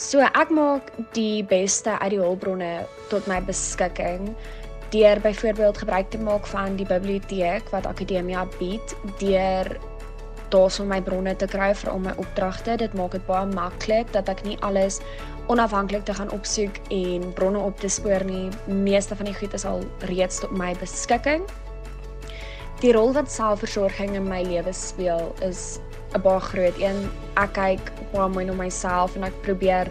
So 0.00 0.22
ek 0.24 0.48
maak 0.48 0.86
die 1.12 1.42
beste 1.44 1.92
uit 2.00 2.14
die 2.14 2.20
hulpbronne 2.22 2.86
tot 3.10 3.26
my 3.28 3.36
beskikking 3.44 4.30
deur 4.94 5.20
byvoorbeeld 5.20 5.80
gebruik 5.82 6.08
te 6.10 6.18
maak 6.24 6.46
van 6.48 6.78
die 6.78 6.86
biblioteek 6.88 7.68
wat 7.74 7.84
Akademia 7.86 8.46
bied 8.56 8.94
deur 9.20 9.68
daarso 10.54 10.86
my 10.88 11.02
bronne 11.04 11.34
te 11.36 11.44
kry 11.52 11.68
vir 11.82 11.92
al 11.92 12.00
my 12.06 12.14
opdragte. 12.16 12.78
Dit 12.80 12.96
maak 12.96 13.12
dit 13.12 13.26
baie 13.28 13.44
maklik 13.52 14.08
dat 14.16 14.32
ek 14.32 14.40
nie 14.48 14.56
alles 14.64 15.02
onafhanklik 15.52 16.08
te 16.08 16.16
gaan 16.16 16.32
opsoek 16.32 16.80
en 16.96 17.28
bronne 17.36 17.60
op 17.60 17.76
te 17.84 17.92
spoor 17.92 18.24
nie. 18.24 18.48
Meeste 18.72 19.20
van 19.20 19.28
die 19.28 19.36
goed 19.36 19.52
is 19.52 19.68
al 19.68 19.84
reeds 20.08 20.40
tot 20.40 20.56
my 20.56 20.72
beskikking. 20.80 21.44
Die 22.80 22.96
rol 22.96 23.12
wat 23.12 23.28
selfversorging 23.28 24.16
in 24.16 24.32
my 24.32 24.40
lewe 24.48 24.72
speel 24.72 25.28
is 25.44 25.76
'n 26.14 26.22
baie 26.22 26.40
groot 26.40 26.78
een. 26.78 27.10
Ek 27.36 27.52
kyk 27.52 27.92
baie 28.12 28.28
mooi 28.28 28.44
na 28.44 28.52
myself 28.52 29.16
en 29.16 29.24
ek 29.24 29.36
probeer 29.42 29.88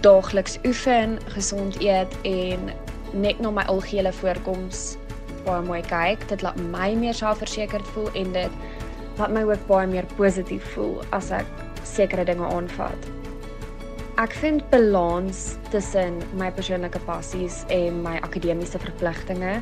daagliks 0.00 0.58
oefen, 0.66 1.18
gesond 1.32 1.80
eet 1.80 2.12
en 2.22 2.70
net 3.12 3.40
na 3.40 3.50
my 3.50 3.62
algehele 3.62 4.12
voorkoms 4.12 4.96
baie 5.44 5.62
mooi 5.62 5.82
kyk. 5.88 6.28
Dit 6.28 6.42
laat 6.42 6.56
my 6.56 6.94
meer 6.94 7.14
selfversekerd 7.14 7.86
voel 7.94 8.10
en 8.14 8.32
dit 8.32 8.50
laat 9.18 9.30
my 9.30 9.44
ook 9.46 9.66
baie 9.66 9.86
meer 9.86 10.06
positief 10.16 10.64
voel 10.74 11.02
as 11.10 11.30
ek 11.30 11.46
sekere 11.84 12.24
dinge 12.24 12.46
aanvat. 12.46 13.10
Ek 14.20 14.32
vind 14.38 14.62
balans 14.70 15.56
tussen 15.72 16.20
my 16.38 16.50
persoonlike 16.54 17.00
passies 17.06 17.64
en 17.68 18.02
my 18.02 18.18
akademiese 18.22 18.78
verpligtinge 18.78 19.60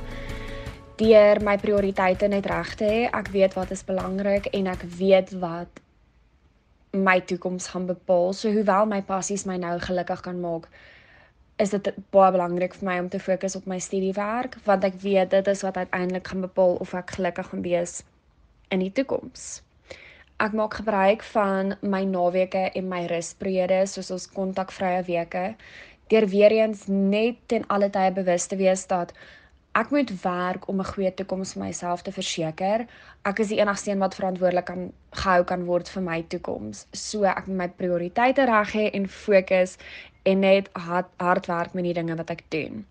deur 1.00 1.40
my 1.42 1.56
prioriteite 1.58 2.28
net 2.28 2.46
reg 2.46 2.74
te 2.78 2.84
hê. 2.88 2.98
Ek 3.10 3.32
weet 3.32 3.56
wat 3.56 3.72
is 3.74 3.84
belangrik 3.84 4.50
en 4.52 4.68
ek 4.70 4.84
weet 4.98 5.32
wat 5.42 5.80
my 6.92 7.20
toekoms 7.20 7.66
gaan 7.72 7.86
bepaal. 7.86 8.32
So 8.32 8.52
hoewel 8.52 8.86
my 8.86 9.02
passies 9.02 9.44
my 9.44 9.56
nou 9.56 9.78
gelukkig 9.80 10.20
kan 10.20 10.40
maak, 10.40 10.68
is 11.56 11.70
dit 11.70 11.90
baie 12.10 12.32
belangrik 12.34 12.74
vir 12.78 12.88
my 12.88 12.96
om 13.00 13.08
te 13.08 13.20
fokus 13.20 13.56
op 13.56 13.66
my 13.70 13.78
studiewerk 13.78 14.56
want 14.66 14.84
ek 14.88 14.96
weet 15.02 15.30
dit 15.34 15.50
is 15.52 15.62
wat 15.66 15.76
uiteindelik 15.76 16.28
gaan 16.28 16.40
bepaal 16.44 16.78
of 16.84 16.94
ek 16.98 17.14
gelukkig 17.18 17.50
gaan 17.52 17.62
wees 17.62 18.00
in 18.74 18.82
die 18.82 18.92
toekoms. 18.92 19.62
Ek 20.42 20.56
maak 20.58 20.74
gebruik 20.80 21.22
van 21.34 21.76
my 21.82 22.02
naweke 22.08 22.64
en 22.74 22.88
my 22.90 23.04
rusperiode 23.12 23.84
soos 23.86 24.10
ons 24.10 24.26
kontakvrye 24.32 25.04
weke 25.06 25.44
deur 26.12 26.26
weer 26.28 26.52
eens 26.56 26.86
net 26.88 27.38
ten 27.48 27.64
alle 27.72 27.88
tye 27.92 28.10
bewus 28.12 28.48
te 28.50 28.58
wees 28.60 28.86
dat 28.90 29.14
ek 29.72 29.90
moet 29.90 30.10
werk 30.22 30.68
om 30.68 30.80
'n 30.80 30.92
goeie 30.94 31.14
toekoms 31.14 31.52
vir 31.52 31.62
myself 31.64 32.02
te 32.02 32.12
verseker. 32.12 32.86
Ek 33.24 33.38
is 33.38 33.48
die 33.48 33.60
enigste 33.60 33.90
een 33.90 33.98
wat 33.98 34.14
verantwoordelik 34.14 34.64
kan 34.64 34.92
gehou 35.10 35.44
kan 35.44 35.64
word 35.64 35.88
vir 35.88 36.02
my 36.02 36.24
toekoms. 36.28 36.86
So 36.92 37.24
ek 37.24 37.46
moet 37.46 37.56
my 37.56 37.68
prioriteite 37.68 38.44
reg 38.44 38.72
hê 38.72 38.90
en 38.92 39.08
fokus 39.08 39.76
en 40.22 40.40
net 40.40 40.68
hard, 40.72 41.06
hard 41.16 41.46
werk 41.46 41.74
met 41.74 41.84
die 41.84 41.94
dinge 41.94 42.16
wat 42.16 42.30
ek 42.30 42.44
doen. 42.48 42.86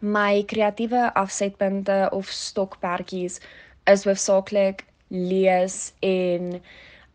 My 0.00 0.42
kreatiewe 0.42 1.14
afsetpunte 1.14 2.08
of 2.12 2.26
stokperdjies 2.26 3.40
is 3.84 4.04
hoofsaaklik 4.04 4.84
lees 5.08 5.92
en 6.00 6.60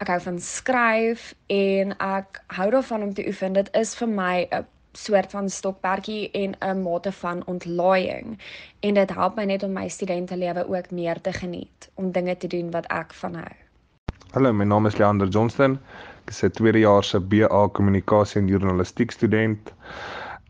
ek 0.03 0.07
hou 0.07 0.19
van 0.19 0.39
skryf 0.39 1.33
en 1.47 1.95
ek 1.97 2.41
hou 2.47 2.69
daarvan 2.71 3.03
om 3.03 3.13
te 3.13 3.25
oefen. 3.27 3.53
Dit 3.53 3.69
is 3.73 3.95
vir 3.95 4.07
my 4.07 4.47
'n 4.51 4.65
soort 4.97 5.31
van 5.31 5.49
stokperdjie 5.49 6.31
en 6.31 6.55
'n 6.59 6.81
mate 6.81 7.11
van 7.11 7.43
ontlaaiing 7.45 8.37
en 8.79 8.93
dit 8.93 9.13
help 9.13 9.35
my 9.35 9.45
net 9.45 9.63
om 9.63 9.73
my 9.73 9.87
studentelewe 9.87 10.67
ook 10.67 10.91
meer 10.91 11.21
te 11.21 11.33
geniet 11.33 11.89
om 11.93 12.11
dinge 12.11 12.37
te 12.37 12.47
doen 12.47 12.71
wat 12.71 12.85
ek 12.87 13.13
van 13.13 13.35
hou. 13.35 13.55
Hallo, 14.31 14.53
my 14.53 14.63
naam 14.63 14.85
is 14.85 14.97
Leander 14.97 15.27
Johnston. 15.27 15.79
Ek 16.25 16.29
is 16.29 16.43
'n 16.43 16.49
tweedejaarse 16.49 17.19
BA 17.19 17.67
kommunikasie 17.67 18.41
en 18.41 18.47
journalistiek 18.47 19.11
student. 19.11 19.73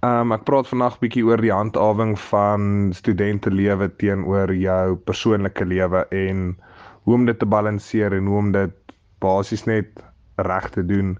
Um 0.01 0.31
ek 0.31 0.43
praat 0.43 0.67
vandag 0.67 0.99
bietjie 0.99 1.25
oor 1.25 1.41
die 1.41 1.53
handhawing 1.53 2.19
van 2.19 2.91
studentelewe 2.93 3.89
teenoor 3.97 4.53
jou 4.53 4.95
persoonlike 4.95 5.65
lewe 5.65 6.07
en 6.11 6.57
hoe 7.03 7.13
om 7.13 7.25
dit 7.25 7.39
te 7.39 7.45
balanseer 7.45 8.13
en 8.13 8.25
hoe 8.25 8.37
om 8.37 8.51
dit 8.51 8.73
basies 9.19 9.65
net 9.65 10.03
reg 10.35 10.69
te 10.69 10.85
doen. 10.85 11.17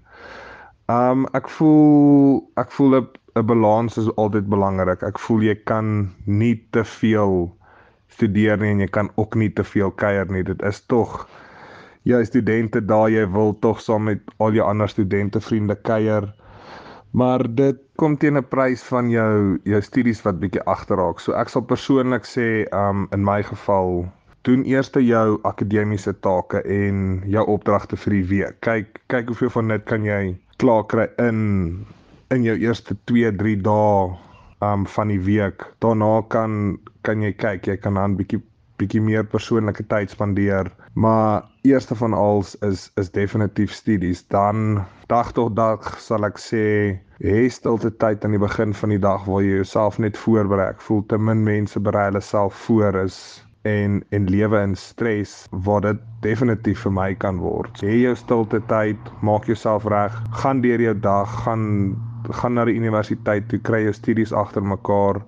Um 0.86 1.24
ek 1.34 1.48
voel 1.50 2.44
ek 2.62 2.70
voel 2.70 3.00
'n 3.00 3.46
balans 3.46 3.96
is 3.98 4.10
altyd 4.22 4.46
belangrik. 4.46 5.02
Ek 5.02 5.18
voel 5.18 5.42
jy 5.42 5.54
kan 5.66 6.14
nie 6.26 6.54
te 6.70 6.84
veel 6.84 7.50
studeer 8.08 8.60
nie 8.60 8.70
en 8.70 8.80
jy 8.84 8.86
kan 8.86 9.10
ook 9.16 9.34
nie 9.34 9.50
te 9.50 9.64
veel 9.64 9.90
kuier 9.90 10.30
nie. 10.30 10.44
Dit 10.46 10.62
is 10.62 10.80
tog 10.86 11.26
jy 12.06 12.22
studente 12.24 12.80
daar 12.80 13.10
jy 13.10 13.26
wil 13.34 13.58
tog 13.58 13.80
saam 13.80 14.04
met 14.04 14.22
al 14.38 14.54
jou 14.54 14.62
ander 14.68 14.88
studente 14.88 15.40
vriende 15.40 15.74
kuier. 15.74 16.30
Maar 17.10 17.42
dit 17.54 17.82
kom 17.96 18.16
teen 18.16 18.38
'n 18.38 18.46
prys 18.46 18.82
van 18.82 19.10
jou 19.10 19.58
jou 19.64 19.82
studies 19.82 20.22
wat 20.22 20.38
bietjie 20.38 20.62
agterraak. 20.66 21.20
So 21.20 21.32
ek 21.32 21.48
sal 21.48 21.62
persoonlik 21.62 22.24
sê 22.24 22.64
um 22.72 23.08
in 23.10 23.24
my 23.24 23.42
geval 23.42 24.06
doen 24.42 24.62
eers 24.64 24.90
jou 24.94 25.40
akademiese 25.42 26.14
take 26.20 26.62
en 26.62 27.22
jou 27.26 27.46
opdragte 27.46 27.96
vir 27.96 28.12
die 28.12 28.24
week. 28.24 28.60
Kyk 28.60 29.00
kyk 29.08 29.26
hoeveel 29.26 29.50
van 29.50 29.68
dit 29.68 29.84
kan 29.84 30.04
jy 30.04 30.38
klaar 30.62 30.84
kry 30.90 31.06
in 31.22 31.86
in 32.34 32.42
jou 32.42 32.56
eerste 32.58 32.96
2, 33.04 33.32
3 33.38 33.56
dae 33.62 34.16
um 34.66 34.86
van 34.86 35.08
die 35.12 35.20
week. 35.20 35.64
Daarna 35.84 36.22
kan 36.28 36.78
kan 37.06 37.22
jy 37.22 37.32
kyk, 37.32 37.66
jy 37.66 37.76
kan 37.76 37.94
dan 37.94 38.16
bietjie 38.18 38.40
bietjie 38.76 39.00
meer 39.00 39.24
persoonlike 39.24 39.86
tyd 39.88 40.10
spandeer, 40.12 40.68
maar 40.94 41.46
eerste 41.64 41.96
van 41.96 42.12
alles 42.12 42.54
is 42.66 42.90
is 43.00 43.10
definitief 43.10 43.72
studies. 43.72 44.24
Dan 44.28 44.84
dag 45.08 45.32
tot 45.32 45.56
dag 45.56 45.86
sal 46.00 46.26
ek 46.28 46.40
sê 46.40 46.64
hê 47.24 47.46
stilte 47.48 47.90
tyd 48.02 48.24
aan 48.24 48.36
die 48.36 48.42
begin 48.42 48.74
van 48.74 48.92
die 48.92 49.00
dag 49.00 49.24
waar 49.24 49.44
jy 49.44 49.60
jouself 49.62 49.98
net 49.98 50.18
voorberei. 50.20 50.68
Ek 50.74 50.84
voel 50.88 51.04
te 51.08 51.18
min 51.18 51.44
mense 51.44 51.80
berei 51.80 52.10
hulle 52.10 52.20
self 52.20 52.66
voor 52.66 53.00
is 53.06 53.20
en 53.66 54.00
en 54.16 54.28
lewe 54.30 54.60
in 54.62 54.74
stres 54.78 55.34
wat 55.66 55.86
dit 55.86 56.02
definitief 56.24 56.84
vir 56.86 56.94
my 56.98 57.08
kan 57.24 57.40
word. 57.42 57.82
Hê 57.82 58.00
jou 58.04 58.14
stilte 58.18 58.60
tyd, 58.70 59.10
maak 59.26 59.48
jouself 59.50 59.86
reg, 59.90 60.14
gaan 60.42 60.62
deur 60.64 60.82
jou 60.82 60.94
dag, 61.06 61.32
gaan 61.44 61.96
gaan 62.40 62.56
na 62.58 62.64
die 62.66 62.74
universiteit 62.78 63.46
toe, 63.50 63.60
kry 63.62 63.84
jou 63.84 63.94
studies 63.94 64.32
agter 64.34 64.64
mekaar. 64.66 65.20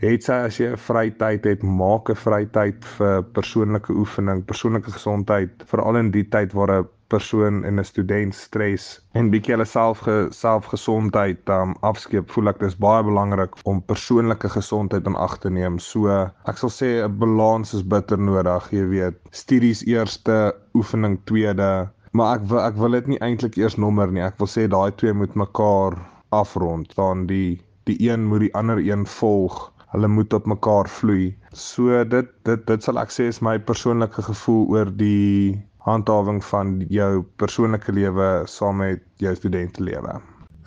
Het 0.00 0.24
sy 0.24 0.36
as 0.46 0.58
jy 0.60 0.70
'n 0.72 0.80
vrytyd 0.80 1.44
het, 1.44 1.62
maak 1.62 2.10
'n 2.10 2.16
vrytyd 2.16 2.84
vir 2.96 3.22
persoonlike 3.36 3.92
oefening, 3.92 4.44
persoonlike 4.46 4.90
gesondheid, 4.90 5.50
veral 5.66 5.96
in 5.96 6.10
die 6.10 6.24
tyd 6.24 6.52
waar 6.52 6.70
'n 6.80 6.88
persoon 7.12 7.64
en 7.68 7.78
'n 7.80 7.84
student 7.84 8.34
stres 8.34 8.86
en 9.18 9.30
bietjie 9.32 9.54
hulle 9.54 9.66
self 9.68 10.02
selfgesondheid 10.36 11.52
um 11.56 11.74
afskeep, 11.90 12.30
voel 12.30 12.52
ek 12.52 12.60
dis 12.64 12.76
baie 12.86 13.02
belangrik 13.06 13.56
om 13.64 13.82
persoonlike 13.92 14.48
gesondheid 14.56 15.06
in 15.06 15.16
ag 15.26 15.38
te 15.44 15.50
neem. 15.50 15.78
So 15.78 16.08
ek 16.46 16.58
sal 16.62 16.72
sê 16.80 16.90
'n 17.04 17.18
balans 17.18 17.74
is 17.74 17.82
bitter 17.82 18.18
nodig, 18.18 18.70
jy 18.72 18.84
weet. 18.94 19.16
Studies 19.30 19.82
eerste, 19.86 20.54
oefening 20.74 21.18
tweede, 21.24 21.90
maar 22.12 22.38
ek 22.38 22.46
wil 22.50 22.60
ek 22.60 22.76
wil 22.76 22.98
dit 22.98 23.06
nie 23.06 23.20
eintlik 23.26 23.56
eers 23.56 23.76
nommer 23.76 24.10
nie. 24.12 24.22
Ek 24.22 24.38
wil 24.38 24.48
sê 24.48 24.68
daai 24.68 24.90
twee 24.96 25.12
moet 25.12 25.34
mekaar 25.34 25.98
afrond. 26.30 26.94
Dan 26.96 27.26
die 27.26 27.60
die 27.84 27.98
een 28.10 28.26
moet 28.26 28.40
die 28.46 28.54
ander 28.54 28.78
een 28.78 29.06
volg. 29.06 29.72
Hulle 29.90 30.08
moet 30.08 30.32
op 30.32 30.46
mekaar 30.46 30.88
vloei. 30.88 31.34
So 31.52 32.04
dit 32.04 32.28
dit 32.44 32.66
dit 32.66 32.82
sal 32.82 32.98
ek 32.98 33.10
sê 33.10 33.26
is 33.32 33.40
my 33.42 33.58
persoonlike 33.58 34.22
gevoel 34.22 34.68
oor 34.76 34.90
die 34.96 35.58
handhawing 35.90 36.42
van 36.52 36.76
jou 36.88 37.22
persoonlike 37.42 37.92
lewe 37.92 38.28
saam 38.46 38.82
met 38.84 39.02
jou 39.22 39.34
studentelewe. 39.36 40.20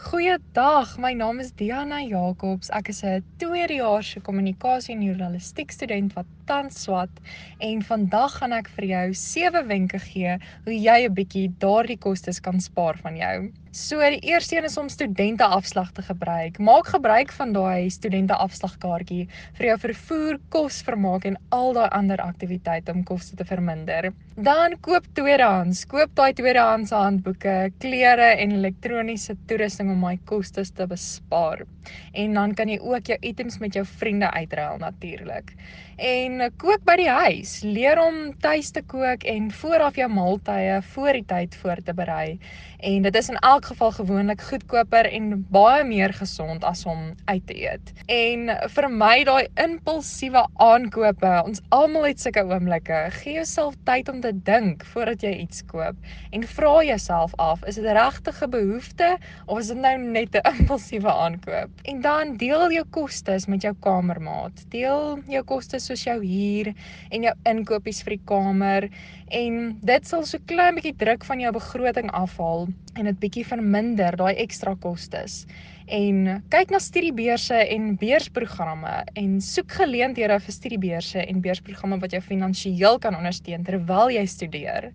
Goeiedag, 0.03 0.97
my 0.99 1.13
naam 1.15 1.37
is 1.39 1.53
Diana 1.59 2.01
Jacobs. 2.03 2.69
Ek 2.79 2.89
is 2.91 2.99
'n 3.07 3.23
tweedejaarse 3.39 4.19
kommunikasie 4.27 4.95
en 4.95 5.05
journalistiek 5.07 5.71
student 5.71 6.13
wat 6.17 6.27
tans 6.45 6.81
swat 6.83 7.23
en 7.63 7.81
vandag 7.87 8.35
gaan 8.41 8.53
ek 8.59 8.67
vir 8.75 8.85
jou 8.91 9.07
sewe 9.13 9.63
wenke 9.71 9.99
gee 10.11 10.37
hoe 10.65 10.75
jy 10.75 10.99
'n 11.07 11.15
bietjie 11.19 11.47
daardie 11.63 11.97
kostes 11.97 12.39
kan 12.39 12.59
spaar 12.59 12.97
van 12.97 13.15
jou. 13.15 13.51
So 13.73 13.97
die 13.97 14.19
eerste 14.29 14.55
een 14.55 14.67
is 14.67 14.77
om 14.77 14.89
studente 14.89 15.43
afslag 15.43 15.91
te 15.91 16.03
gebruik. 16.05 16.59
Maak 16.59 16.91
gebruik 16.93 17.31
van 17.33 17.53
daai 17.53 17.89
studente 17.89 18.35
afslagkaartjie 18.35 19.27
vir 19.57 19.65
jou 19.65 19.77
vervoer, 19.87 20.37
kos, 20.49 20.83
vermaak 20.85 21.25
en 21.25 21.39
al 21.49 21.73
daai 21.73 21.89
ander 21.89 22.21
aktiwiteite 22.21 22.93
om 22.93 23.03
koste 23.03 23.35
te 23.35 23.43
verminder. 23.43 24.11
Dan 24.35 24.77
koop 24.85 25.07
tweedehands. 25.17 25.85
Koop 25.89 26.13
daai 26.13 26.33
tweedehands 26.33 26.93
handboeke, 26.93 27.71
klere 27.79 28.35
en 28.37 28.51
elektroniese 28.51 29.35
toerusting 29.47 29.89
om 29.93 30.01
my 30.03 30.17
kostes 30.29 30.73
te 30.75 30.87
bespaar. 30.89 31.63
En 32.17 32.33
dan 32.33 32.55
kan 32.57 32.71
jy 32.71 32.79
ook 32.81 33.13
jou 33.13 33.19
items 33.21 33.59
met 33.63 33.77
jou 33.77 33.85
vriende 33.85 34.31
uitruil 34.31 34.81
natuurlik 34.81 35.53
en 36.01 36.41
kook 36.57 36.81
by 36.87 36.95
die 36.97 37.09
huis. 37.09 37.61
Leer 37.63 37.99
om 38.01 38.33
tuis 38.41 38.71
te 38.73 38.81
kook 38.81 39.25
en 39.29 39.51
vooraf 39.53 39.97
jou 39.99 40.09
maaltye 40.09 40.81
voor 40.93 41.13
die 41.13 41.25
tyd 41.29 41.55
voor 41.61 41.81
te 41.85 41.93
berei. 41.93 42.39
En 42.83 43.01
dit 43.01 43.15
is 43.15 43.29
in 43.29 43.37
elk 43.39 43.65
geval 43.65 43.91
gewoonlik 43.91 44.41
goedkoper 44.41 45.07
en 45.07 45.45
baie 45.55 45.83
meer 45.87 46.11
gesond 46.13 46.63
as 46.67 46.81
om 46.85 47.13
uit 47.25 47.45
te 47.47 47.55
eet. 47.55 47.91
En 48.11 48.49
vir 48.75 48.87
my 48.91 49.23
daai 49.23 49.47
impulsiewe 49.63 50.41
aankope, 50.65 51.31
ons 51.47 51.61
almal 51.71 52.09
het 52.09 52.19
sulke 52.19 52.43
oomblikke. 52.43 52.97
Gee 53.21 53.37
jouself 53.37 53.77
tyd 53.87 54.11
om 54.11 54.19
te 54.25 54.33
dink 54.49 54.83
voordat 54.91 55.23
jy 55.23 55.31
iets 55.45 55.63
koop 55.71 55.95
en 56.35 56.43
vra 56.57 56.73
jouself 56.83 57.31
af, 57.39 57.63
is 57.71 57.79
dit 57.79 57.87
regtig 57.87 58.43
'n 58.43 58.51
behoefte 58.57 59.13
of 59.45 59.59
is 59.59 59.71
dit 59.71 59.79
nou 59.79 59.95
net 59.97 60.35
'n 60.35 60.43
impulsiewe 60.59 61.11
aankoop? 61.11 61.71
En 61.87 62.01
dan 62.01 62.35
deel 62.35 62.71
jou 62.71 62.85
kostes 62.89 63.47
met 63.47 63.61
jou 63.61 63.73
kamermaat. 63.79 64.65
Deel 64.75 65.23
jou 65.27 65.43
kostes 65.43 65.85
soos 65.85 66.03
jou 66.03 66.19
huur 66.19 66.73
en 67.09 67.21
jou 67.21 67.35
inkopies 67.43 68.03
vir 68.03 68.17
die 68.17 68.25
kamer 68.25 68.89
en 69.27 69.79
dit 69.81 70.07
sal 70.07 70.25
so 70.25 70.37
klein 70.45 70.75
bietjie 70.75 70.97
druk 70.97 71.23
van 71.25 71.39
jou 71.39 71.51
begroting 71.55 72.11
afhaal 72.11 72.72
en 72.93 73.09
dit 73.09 73.19
bietjie 73.19 73.45
verminder 73.47 74.15
daai 74.19 74.33
ekstra 74.43 74.75
kostes. 74.83 75.43
En 75.91 76.41
kyk 76.53 76.71
na 76.71 76.79
studiebeurse 76.79 77.57
en 77.75 77.89
beursprogramme 77.99 78.93
en 79.19 79.31
soek 79.43 79.71
geleenthede 79.81 80.37
vir 80.45 80.55
studiebeurse 80.55 81.25
en 81.25 81.41
beursprogramme 81.43 81.99
wat 81.99 82.15
jou 82.15 82.21
finansiëel 82.23 82.99
kan 83.03 83.17
ondersteun 83.17 83.65
terwyl 83.67 84.13
jy 84.13 84.23
studeer. 84.25 84.91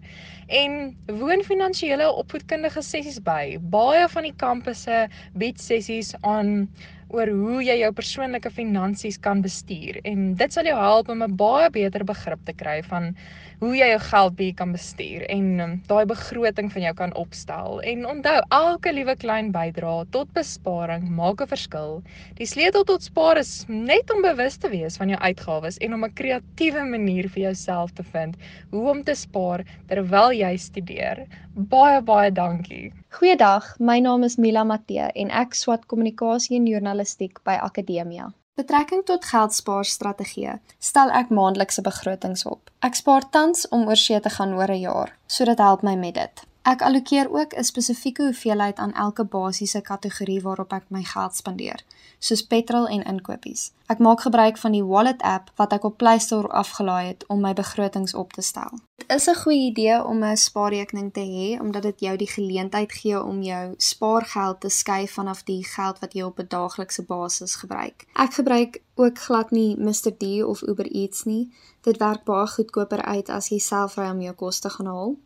En 0.49 0.79
woon 1.21 1.45
finansiële 1.45 2.09
opvoedkundige 2.23 2.83
sessies 2.83 3.21
by. 3.21 3.59
Baie 3.61 4.07
van 4.09 4.31
die 4.31 4.37
kampusse 4.41 5.09
bied 5.37 5.61
sessies 5.61 6.15
aan 6.23 6.71
oor 7.13 7.29
hoe 7.33 7.61
jy 7.65 7.79
jou 7.81 7.93
persoonlike 7.97 8.51
finansies 8.53 9.17
kan 9.25 9.41
bestuur 9.45 9.97
en 10.09 10.35
dit 10.41 10.53
sal 10.53 10.69
jou 10.69 10.77
help 10.77 11.09
om 11.09 11.23
'n 11.25 11.37
baie 11.37 11.71
beter 11.71 12.05
begrip 12.05 12.41
te 12.45 12.53
kry 12.53 12.83
van 12.83 13.15
hoe 13.59 13.73
jy 13.75 13.89
jou 13.91 14.01
geld 14.07 14.35
bietjie 14.39 14.55
kan 14.59 14.73
bestuur 14.75 15.25
en 15.35 15.47
um, 15.65 15.73
daai 15.91 16.05
begroting 16.07 16.69
van 16.71 16.85
jou 16.85 16.93
kan 17.01 17.15
opstel. 17.19 17.81
En 17.93 18.05
onthou, 18.07 18.37
elke 18.55 18.93
liewe 18.95 19.17
klein 19.19 19.51
bydrae 19.55 20.05
tot 20.15 20.31
besparing 20.37 21.09
maak 21.21 21.43
'n 21.43 21.51
verskil. 21.51 21.99
Die 22.39 22.47
sleutel 22.47 22.85
tot 22.85 23.03
spaar 23.03 23.43
is 23.43 23.65
net 23.69 24.15
om 24.15 24.23
bewus 24.23 24.57
te 24.63 24.71
wees 24.71 24.97
van 25.03 25.11
jou 25.11 25.19
uitgawes 25.19 25.79
en 25.79 25.95
om 25.95 26.05
'n 26.05 26.15
kreatiewe 26.15 26.85
manier 26.95 27.29
vir 27.29 27.43
jouself 27.51 27.91
te 27.93 28.07
vind 28.15 28.37
hoe 28.71 28.89
om 28.91 29.03
te 29.03 29.15
spaar 29.15 29.65
terwyl 29.89 30.33
jy 30.33 30.57
studeer. 30.57 31.27
Baie 31.55 32.01
baie 32.03 32.31
dankie. 32.31 32.93
Goeiedag, 33.11 33.75
my 33.81 33.99
naam 33.99 34.23
is 34.23 34.37
Mila 34.37 34.65
Matee 34.65 35.11
en 35.15 35.31
ek 35.31 35.55
swat 35.55 35.87
kommunikasie 35.87 36.57
en 36.57 36.67
journalistiek 36.67 37.43
by 37.45 37.59
Akademia. 37.59 38.33
Betrekking 38.59 39.05
tot 39.07 39.23
geldspaarstrategieë 39.31 40.57
stel 40.83 41.13
ek 41.15 41.29
maandelikse 41.31 41.85
begrotings 41.87 42.43
op. 42.51 42.73
Ek 42.83 42.99
spaar 42.99 43.29
tans 43.31 43.69
om 43.71 43.87
oor 43.87 44.01
see 44.01 44.19
te 44.25 44.33
gaan 44.35 44.57
oor 44.59 44.73
'n 44.75 44.81
jaar, 44.83 45.15
so 45.27 45.45
dit 45.45 45.59
help 45.59 45.83
my 45.83 45.95
met 45.95 46.15
dit. 46.15 46.48
Ek 46.69 46.83
allokeer 46.83 47.31
ook 47.33 47.55
'n 47.55 47.65
spesifieke 47.65 48.23
hoeveelheid 48.23 48.77
aan 48.79 48.93
elke 48.93 49.25
basiese 49.25 49.81
kategorie 49.81 50.43
waarop 50.43 50.73
ek 50.73 50.85
my 50.89 51.03
geld 51.03 51.37
spandeer, 51.37 51.85
soos 52.19 52.47
petrol 52.47 52.87
en 52.87 53.03
inkopies. 53.03 53.73
Ek 53.87 53.99
maak 53.99 54.21
gebruik 54.21 54.59
van 54.59 54.73
die 54.73 54.85
Wallet 54.85 55.23
app 55.23 55.51
wat 55.55 55.73
ek 55.73 55.85
op 55.85 55.97
Play 55.97 56.19
Store 56.19 56.49
afgelaai 56.49 57.07
het 57.07 57.27
om 57.27 57.41
my 57.41 57.53
begrotings 57.53 58.15
op 58.15 58.33
te 58.33 58.43
stel. 58.43 58.71
Dit 58.97 59.11
is 59.11 59.29
'n 59.29 59.35
goeie 59.35 59.71
idee 59.71 60.05
om 60.05 60.25
'n 60.25 60.37
spaarrekening 60.37 61.13
te 61.13 61.21
hê 61.21 61.61
omdat 61.61 61.83
dit 61.83 62.01
jou 62.01 62.17
die 62.17 62.31
geleentheid 62.31 62.93
gee 62.93 63.23
om 63.23 63.43
jou 63.43 63.75
spaargeld 63.77 64.61
te 64.61 64.69
skei 64.69 65.09
vanaf 65.09 65.43
die 65.43 65.65
geld 65.65 65.99
wat 65.99 66.13
jy 66.13 66.23
op 66.23 66.39
'n 66.39 66.49
daaglikse 66.49 67.03
basis 67.03 67.55
gebruik. 67.55 68.05
Ek 68.13 68.35
gebruik 68.35 68.83
ook 68.95 69.19
glad 69.19 69.51
nie 69.51 69.77
Mr 69.77 70.17
D 70.19 70.43
of 70.43 70.63
Uber 70.63 70.91
Eats 70.91 71.25
nie. 71.25 71.53
Dit 71.81 71.97
werk 71.97 72.25
baie 72.25 72.47
goedkoper 72.47 73.03
uit 73.03 73.29
as 73.29 73.49
jy 73.49 73.59
self 73.59 73.97
ry 73.97 74.11
om 74.11 74.21
jou 74.21 74.35
kos 74.35 74.61
te 74.61 74.71
gaan 74.71 74.87
haal. 74.87 75.17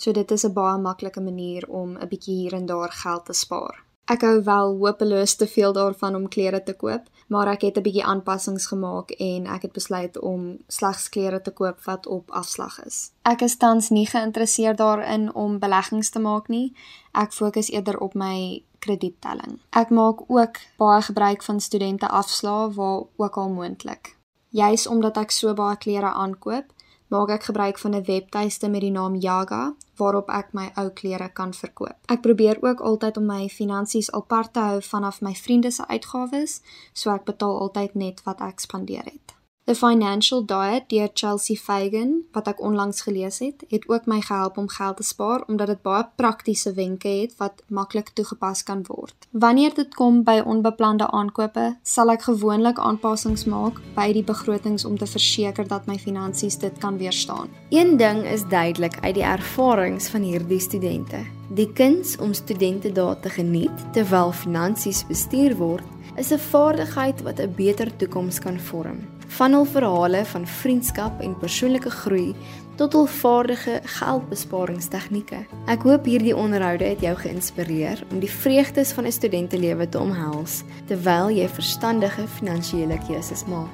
So 0.00 0.12
dit 0.12 0.30
is 0.30 0.44
'n 0.46 0.52
baie 0.52 0.78
maklike 0.78 1.20
manier 1.20 1.68
om 1.68 1.96
'n 1.96 2.08
bietjie 2.08 2.36
hier 2.40 2.52
en 2.52 2.66
daar 2.66 2.92
geld 2.92 3.24
te 3.24 3.32
spaar. 3.32 3.84
Ek 4.04 4.20
hou 4.20 4.42
wel 4.42 4.78
hopeloos 4.78 5.34
te 5.34 5.46
veel 5.46 5.72
daarvan 5.72 6.14
om 6.14 6.28
klere 6.28 6.62
te 6.62 6.72
koop, 6.74 7.02
maar 7.28 7.46
ek 7.46 7.60
het 7.60 7.76
'n 7.76 7.82
bietjie 7.82 8.04
aanpassings 8.04 8.66
gemaak 8.66 9.10
en 9.10 9.46
ek 9.46 9.62
het 9.62 9.72
besluit 9.72 10.18
om 10.18 10.58
slegs 10.66 11.08
klere 11.08 11.40
te 11.42 11.50
koop 11.50 11.84
wat 11.84 12.06
op 12.06 12.30
afslag 12.30 12.84
is. 12.84 13.10
Ek 13.22 13.40
is 13.40 13.56
tans 13.56 13.88
nie 13.88 14.06
geïnteresseerd 14.06 14.78
daarin 14.78 15.34
om 15.34 15.58
beleggings 15.58 16.10
te 16.10 16.18
maak 16.18 16.48
nie. 16.48 16.72
Ek 17.12 17.32
fokus 17.32 17.70
eerder 17.70 17.98
op 17.98 18.14
my 18.14 18.62
krediettelling. 18.78 19.58
Ek 19.70 19.90
maak 19.90 20.20
ook 20.26 20.56
baie 20.76 21.02
gebruik 21.02 21.42
van 21.42 21.60
studente 21.60 22.08
afslae 22.08 22.72
waar 22.74 23.02
ook 23.16 23.36
al 23.36 23.48
moontlik. 23.48 24.16
Juis 24.48 24.86
omdat 24.86 25.16
ek 25.16 25.30
so 25.30 25.54
baie 25.54 25.76
klere 25.76 26.12
aankoop, 26.12 26.64
maak 27.10 27.30
ek 27.34 27.48
gebruik 27.50 27.78
van 27.78 27.94
'n 27.94 28.04
webtuiste 28.04 28.68
met 28.68 28.80
die 28.80 28.90
naam 28.90 29.14
Yaga 29.14 29.74
waarop 29.96 30.28
ek 30.30 30.52
my 30.52 30.70
ou 30.76 30.88
klere 30.90 31.28
kan 31.32 31.52
verkoop. 31.54 31.96
Ek 32.06 32.20
probeer 32.20 32.58
ook 32.60 32.80
altyd 32.80 33.16
om 33.16 33.26
my 33.26 33.48
finansies 33.48 34.12
apart 34.12 34.52
te 34.52 34.60
hou 34.60 34.80
vanaf 34.82 35.20
my 35.20 35.34
vriende 35.34 35.70
se 35.70 35.86
uitgawes, 35.86 36.60
so 36.92 37.10
ek 37.10 37.24
betaal 37.24 37.60
altyd 37.60 37.94
net 37.94 38.22
wat 38.24 38.40
ek 38.40 38.60
spandeer 38.60 39.04
het. 39.04 39.39
The 39.64 39.74
Financial 39.74 40.44
Diet 40.44 40.88
deur 40.88 41.10
Chelsea 41.14 41.56
Fagan 41.56 42.22
wat 42.32 42.46
ek 42.48 42.62
onlangs 42.64 43.02
gelees 43.04 43.38
het, 43.44 43.60
het 43.68 43.84
ook 43.92 44.06
my 44.08 44.22
gehelp 44.24 44.56
om 44.58 44.68
geld 44.72 44.96
te 44.96 45.04
spaar 45.04 45.44
omdat 45.52 45.68
dit 45.68 45.82
baie 45.84 46.06
praktiese 46.16 46.72
wenke 46.72 47.08
het 47.08 47.34
wat 47.36 47.60
maklik 47.68 48.08
toegepas 48.16 48.62
kan 48.64 48.80
word. 48.88 49.28
Wanneer 49.30 49.74
dit 49.76 49.92
kom 49.94 50.22
by 50.24 50.38
onbeplande 50.40 51.10
aankope, 51.12 51.66
sal 51.82 52.10
ek 52.14 52.24
gewoonlik 52.30 52.80
aanpassings 52.80 53.44
maak 53.44 53.82
by 53.94 54.08
die 54.16 54.24
begrotings 54.24 54.88
om 54.88 54.96
te 54.98 55.06
verseker 55.06 55.68
dat 55.68 55.86
my 55.86 55.98
finansies 56.00 56.56
dit 56.64 56.80
kan 56.80 56.96
weerstaan. 56.96 57.52
Een 57.68 57.98
ding 58.00 58.24
is 58.24 58.48
duidelik 58.48 58.96
uit 59.04 59.14
die 59.20 59.28
ervarings 59.28 60.08
van 60.08 60.24
hierdie 60.24 60.60
studente. 60.60 61.20
Die 61.54 61.68
kuns 61.68 62.16
om 62.16 62.32
studente 62.32 62.90
dae 62.96 63.14
te 63.20 63.36
geniet 63.36 63.86
terwyl 63.92 64.32
finansies 64.32 65.04
bestuur 65.06 65.58
word, 65.60 65.86
is 66.16 66.32
'n 66.32 66.42
vaardigheid 66.50 67.22
wat 67.22 67.38
'n 67.38 67.54
beter 67.54 67.96
toekoms 67.96 68.40
kan 68.40 68.58
vorm 68.58 69.19
van 69.36 69.54
hul 69.54 69.64
verhale 69.64 70.24
van 70.24 70.46
vriendskap 70.46 71.20
en 71.22 71.38
persoonlike 71.38 71.90
groei 71.90 72.34
tot 72.80 72.94
hul 72.96 73.06
vaardige 73.06 73.80
geldbesparingstegnieke. 73.98 75.42
Ek 75.70 75.84
hoop 75.84 76.08
hierdie 76.08 76.34
onderhoude 76.36 76.88
het 76.88 77.04
jou 77.04 77.14
geïnspireer 77.22 78.02
om 78.10 78.22
die 78.22 78.30
vreugdes 78.30 78.92
van 78.96 79.06
'n 79.06 79.12
studentelewe 79.12 79.88
te 79.88 80.00
omhels 80.00 80.62
terwyl 80.88 81.30
jy 81.30 81.48
verstandige 81.48 82.26
finansiële 82.26 82.98
keuses 83.06 83.44
maak. 83.44 83.70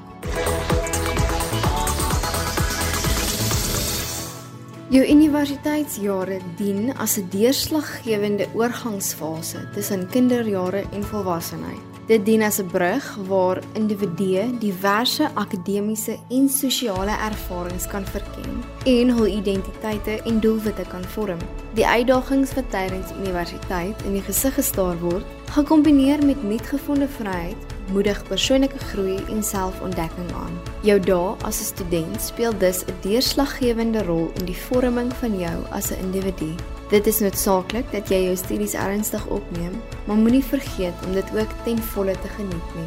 Jou 4.88 5.03
universiteitsjare 5.03 6.40
dien 6.57 6.95
as 6.97 7.16
'n 7.19 7.29
deurslaggewende 7.31 8.47
oorgangsfase 8.55 9.69
tussen 9.75 10.09
kinderjare 10.09 10.85
en 10.92 11.03
volwassenheid. 11.03 11.95
Dit 12.07 12.23
dien 12.25 12.42
as 12.42 12.59
'n 12.62 12.66
brug 12.71 13.16
waar 13.27 13.59
individue 13.75 14.59
diverse 14.59 15.31
akademiese 15.35 16.19
en 16.29 16.49
sosiale 16.49 17.11
ervarings 17.11 17.87
kan 17.87 18.05
verken 18.05 18.62
en 18.85 19.09
hul 19.11 19.27
identiteite 19.27 20.23
en 20.23 20.40
doelwitte 20.40 20.85
kan 20.88 21.05
vorm. 21.05 21.38
Die 21.75 21.87
uitdagings 21.87 22.55
wat 22.55 22.71
tydens 22.71 23.11
universiteit 23.19 24.03
in 24.03 24.12
die 24.12 24.23
gesig 24.23 24.55
gestaar 24.55 24.99
word, 24.99 25.25
gekombineer 25.51 26.25
met 26.27 26.42
nuutgevonde 26.42 27.09
vryheid, 27.09 27.65
moedig 27.92 28.22
persoonlike 28.29 28.79
groei 28.79 29.16
en 29.29 29.42
selfontdekking 29.42 30.33
aan. 30.35 30.61
Jou 30.83 31.01
dae 31.01 31.35
as 31.42 31.61
'n 31.61 31.64
student 31.64 32.22
speel 32.22 32.59
dus 32.59 32.85
'n 32.85 32.94
deurslaggewende 33.01 34.03
rol 34.05 34.31
in 34.35 34.44
die 34.44 34.57
vorming 34.57 35.12
van 35.12 35.38
jou 35.38 35.64
as 35.70 35.90
'n 35.90 36.01
individu. 36.01 36.55
Dit 36.88 37.07
is 37.07 37.18
noodsaaklik 37.18 37.92
dat 37.92 38.09
jy 38.09 38.25
jou 38.25 38.37
studies 38.37 38.75
ernstig 38.75 39.27
opneem, 39.27 39.83
maar 40.05 40.16
moenie 40.16 40.44
vergeet 40.44 40.94
om 41.07 41.12
dit 41.12 41.25
ook 41.35 41.49
ten 41.64 41.79
volle 41.79 42.14
te 42.22 42.29
geniet 42.29 42.75
nie. 42.75 42.87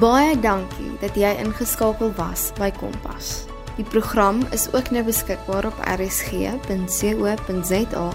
Baie 0.00 0.40
dankie 0.40 0.90
dat 1.00 1.14
jy 1.14 1.36
ingeskakel 1.38 2.12
was 2.16 2.52
by 2.58 2.70
Kompas. 2.70 3.44
Die 3.76 3.84
program 3.84 4.40
is 4.50 4.68
ook 4.72 4.90
nou 4.90 5.04
beskikbaar 5.04 5.66
op 5.66 5.74
rsg.co.za 5.96 6.64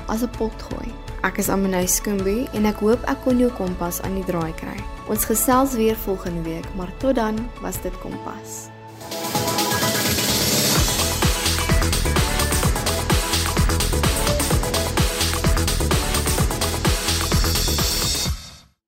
as 0.05 0.21
'n 0.21 0.29
potgooi. 0.37 1.10
Ek 1.21 1.37
is 1.37 1.51
Amanay 1.53 1.85
Skumbi 1.85 2.47
en 2.57 2.65
ek 2.65 2.79
hoop 2.81 3.03
ek 3.11 3.19
kon 3.21 3.37
jou 3.37 3.51
kompas 3.53 3.99
aan 4.01 4.15
die 4.17 4.25
draai 4.25 4.55
kry. 4.57 4.73
Ons 5.05 5.27
gesels 5.29 5.75
weer 5.77 5.93
volgende 6.07 6.41
week, 6.47 6.65
maar 6.73 6.89
tot 6.97 7.19
dan 7.21 7.37
was 7.61 7.77
dit 7.85 7.93
Kompas. 8.01 8.71